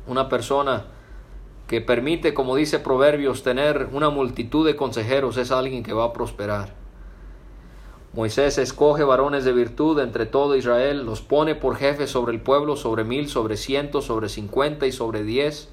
Una 0.07 0.29
persona 0.29 0.85
que 1.67 1.81
permite, 1.81 2.33
como 2.33 2.55
dice 2.55 2.79
Proverbios, 2.79 3.43
tener 3.43 3.89
una 3.91 4.09
multitud 4.09 4.65
de 4.65 4.77
consejeros 4.77 5.35
es 5.37 5.51
alguien 5.51 5.83
que 5.83 5.93
va 5.93 6.05
a 6.05 6.13
prosperar. 6.13 6.73
Moisés 8.13 8.57
escoge 8.57 9.03
varones 9.03 9.43
de 9.43 9.51
virtud 9.51 9.99
entre 9.99 10.25
todo 10.25 10.55
Israel, 10.55 11.05
los 11.05 11.21
pone 11.21 11.55
por 11.55 11.75
jefes 11.75 12.09
sobre 12.09 12.33
el 12.33 12.41
pueblo, 12.41 12.77
sobre 12.77 13.03
mil, 13.03 13.27
sobre 13.27 13.57
cientos, 13.57 14.05
sobre 14.05 14.29
cincuenta 14.29 14.87
y 14.87 14.91
sobre 14.93 15.23
diez, 15.23 15.69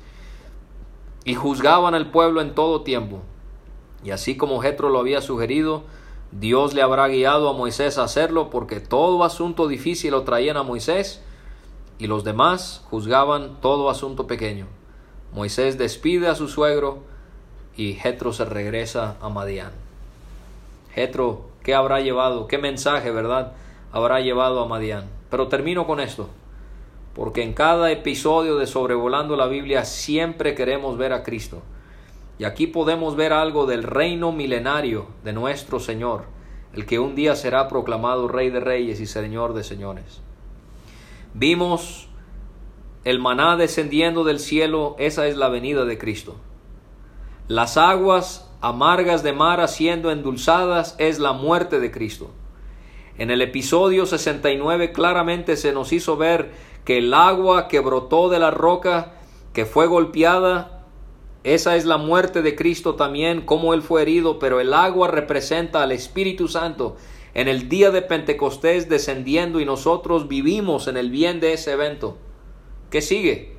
y 1.24 1.34
juzgaban 1.34 1.94
al 1.94 2.10
pueblo 2.10 2.40
en 2.40 2.54
todo 2.54 2.82
tiempo. 2.82 3.22
Y 4.02 4.10
así 4.10 4.36
como 4.36 4.60
Jetro 4.60 4.90
lo 4.90 4.98
había 4.98 5.22
sugerido, 5.22 5.84
Dios 6.32 6.74
le 6.74 6.82
habrá 6.82 7.06
guiado 7.06 7.48
a 7.48 7.54
Moisés 7.54 7.96
a 7.96 8.02
hacerlo, 8.02 8.50
porque 8.50 8.80
todo 8.80 9.22
asunto 9.22 9.68
difícil 9.68 10.10
lo 10.10 10.24
traían 10.24 10.56
a 10.56 10.64
Moisés, 10.64 11.22
y 11.98 12.08
los 12.08 12.24
demás 12.24 12.84
juzgaban 12.90 13.60
todo 13.60 13.88
asunto 13.88 14.26
pequeño. 14.26 14.66
Moisés 15.34 15.76
despide 15.78 16.28
a 16.28 16.36
su 16.36 16.46
suegro 16.46 17.00
y 17.76 17.94
Jetro 17.94 18.32
se 18.32 18.44
regresa 18.44 19.16
a 19.20 19.28
Madián. 19.28 19.72
Jetro, 20.94 21.46
¿qué 21.64 21.74
habrá 21.74 22.00
llevado? 22.00 22.46
¿Qué 22.46 22.56
mensaje, 22.56 23.10
verdad? 23.10 23.52
Habrá 23.90 24.20
llevado 24.20 24.62
a 24.62 24.68
Madián. 24.68 25.06
Pero 25.30 25.48
termino 25.48 25.88
con 25.88 25.98
esto, 25.98 26.28
porque 27.14 27.42
en 27.42 27.52
cada 27.52 27.90
episodio 27.90 28.56
de 28.56 28.68
Sobrevolando 28.68 29.34
la 29.34 29.48
Biblia 29.48 29.84
siempre 29.84 30.54
queremos 30.54 30.96
ver 30.96 31.12
a 31.12 31.24
Cristo. 31.24 31.62
Y 32.38 32.44
aquí 32.44 32.68
podemos 32.68 33.16
ver 33.16 33.32
algo 33.32 33.66
del 33.66 33.82
reino 33.82 34.30
milenario 34.30 35.08
de 35.24 35.32
nuestro 35.32 35.80
Señor, 35.80 36.26
el 36.74 36.86
que 36.86 37.00
un 37.00 37.16
día 37.16 37.34
será 37.34 37.66
proclamado 37.66 38.28
Rey 38.28 38.50
de 38.50 38.60
Reyes 38.60 39.00
y 39.00 39.06
Señor 39.06 39.54
de 39.54 39.64
Señores. 39.64 40.20
Vimos 41.32 42.08
el 43.04 43.18
maná 43.18 43.56
descendiendo 43.56 44.24
del 44.24 44.38
cielo, 44.38 44.96
esa 44.98 45.26
es 45.26 45.36
la 45.36 45.48
venida 45.48 45.84
de 45.84 45.98
Cristo. 45.98 46.36
Las 47.48 47.76
aguas 47.76 48.50
amargas 48.62 49.22
de 49.22 49.34
mar 49.34 49.66
siendo 49.68 50.10
endulzadas 50.10 50.96
es 50.98 51.18
la 51.18 51.34
muerte 51.34 51.80
de 51.80 51.90
Cristo. 51.90 52.30
En 53.18 53.30
el 53.30 53.42
episodio 53.42 54.06
69 54.06 54.92
claramente 54.92 55.56
se 55.56 55.72
nos 55.72 55.92
hizo 55.92 56.16
ver 56.16 56.52
que 56.86 56.98
el 56.98 57.12
agua 57.12 57.68
que 57.68 57.80
brotó 57.80 58.30
de 58.30 58.38
la 58.38 58.50
roca, 58.50 59.12
que 59.52 59.66
fue 59.66 59.86
golpeada, 59.86 60.86
esa 61.44 61.76
es 61.76 61.84
la 61.84 61.98
muerte 61.98 62.40
de 62.40 62.56
Cristo 62.56 62.94
también, 62.94 63.42
como 63.42 63.74
Él 63.74 63.82
fue 63.82 64.00
herido, 64.00 64.38
pero 64.38 64.60
el 64.60 64.72
agua 64.72 65.08
representa 65.08 65.82
al 65.82 65.92
Espíritu 65.92 66.48
Santo 66.48 66.96
en 67.34 67.48
el 67.48 67.68
día 67.68 67.90
de 67.90 68.00
Pentecostés 68.00 68.88
descendiendo 68.88 69.60
y 69.60 69.66
nosotros 69.66 70.26
vivimos 70.26 70.88
en 70.88 70.96
el 70.96 71.10
bien 71.10 71.40
de 71.40 71.52
ese 71.52 71.72
evento. 71.72 72.16
¿Qué 72.94 73.02
sigue? 73.02 73.56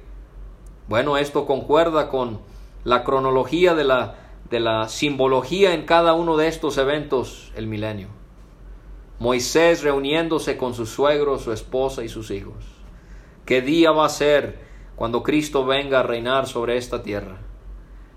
Bueno, 0.88 1.18
esto 1.18 1.46
concuerda 1.46 2.08
con 2.08 2.40
la 2.86 3.04
cronología 3.04 3.76
de 3.76 3.84
la, 3.84 4.16
de 4.50 4.62
la 4.62 4.88
simbología 4.88 5.74
en 5.74 5.86
cada 5.86 6.14
uno 6.14 6.38
de 6.38 6.48
estos 6.48 6.78
eventos, 6.78 7.52
el 7.58 7.68
milenio. 7.68 8.08
Moisés 9.20 9.84
reuniéndose 9.84 10.56
con 10.56 10.74
su 10.74 10.86
suegro, 10.86 11.38
su 11.38 11.52
esposa 11.52 12.02
y 12.06 12.08
sus 12.08 12.32
hijos. 12.32 12.64
¿Qué 13.46 13.62
día 13.62 13.92
va 13.92 14.06
a 14.06 14.10
ser 14.10 14.58
cuando 14.96 15.22
Cristo 15.22 15.66
venga 15.66 16.00
a 16.00 16.04
reinar 16.04 16.48
sobre 16.48 16.78
esta 16.78 17.04
tierra? 17.04 17.40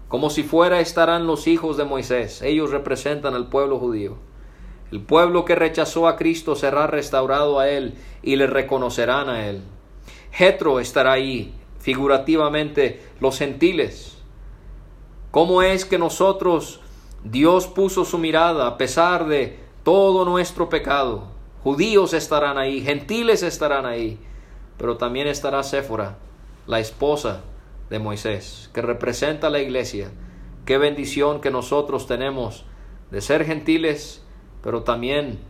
Como 0.07 0.31
si 0.31 0.45
fuera 0.45 0.79
estarán 0.79 1.27
los 1.27 1.49
hijos 1.49 1.77
de 1.77 1.85
Moisés. 1.85 2.43
Ellos 2.43 2.71
representan 2.71 3.35
al 3.35 3.49
pueblo 3.49 3.81
judío. 3.81 4.19
El 4.93 5.01
pueblo 5.01 5.45
que 5.45 5.57
rechazó 5.57 6.07
a 6.07 6.15
Cristo 6.15 6.55
será 6.55 6.87
restaurado 6.87 7.59
a 7.59 7.69
Él 7.69 7.95
y 8.23 8.37
le 8.37 8.47
reconocerán 8.47 9.29
a 9.29 9.49
Él. 9.49 9.65
Jetro 10.31 10.81
estará 10.81 11.13
ahí, 11.13 11.55
figurativamente, 11.79 13.03
los 13.21 13.39
gentiles. 13.39 14.19
¿Cómo 15.31 15.63
es 15.63 15.85
que 15.85 15.99
nosotros, 15.99 16.81
Dios 17.25 17.67
puso 17.67 18.05
su 18.05 18.19
mirada 18.19 18.67
a 18.67 18.79
pesar 18.79 19.27
de 19.27 19.59
todo 19.85 20.25
nuestro 20.25 20.69
pecado? 20.69 21.29
Judíos 21.63 22.15
estarán 22.15 22.57
ahí, 22.57 22.81
gentiles 22.81 23.43
estarán 23.43 23.85
ahí, 23.85 24.19
pero 24.77 24.97
también 24.97 25.27
estará 25.27 25.63
Séfora, 25.63 26.17
la 26.67 26.81
esposa 26.81 27.43
de 27.91 27.99
Moisés, 27.99 28.71
que 28.73 28.81
representa 28.81 29.51
la 29.51 29.61
iglesia. 29.61 30.11
Qué 30.65 30.79
bendición 30.79 31.41
que 31.41 31.51
nosotros 31.51 32.07
tenemos 32.07 32.65
de 33.11 33.21
ser 33.21 33.45
gentiles, 33.45 34.23
pero 34.63 34.83
también 34.83 35.41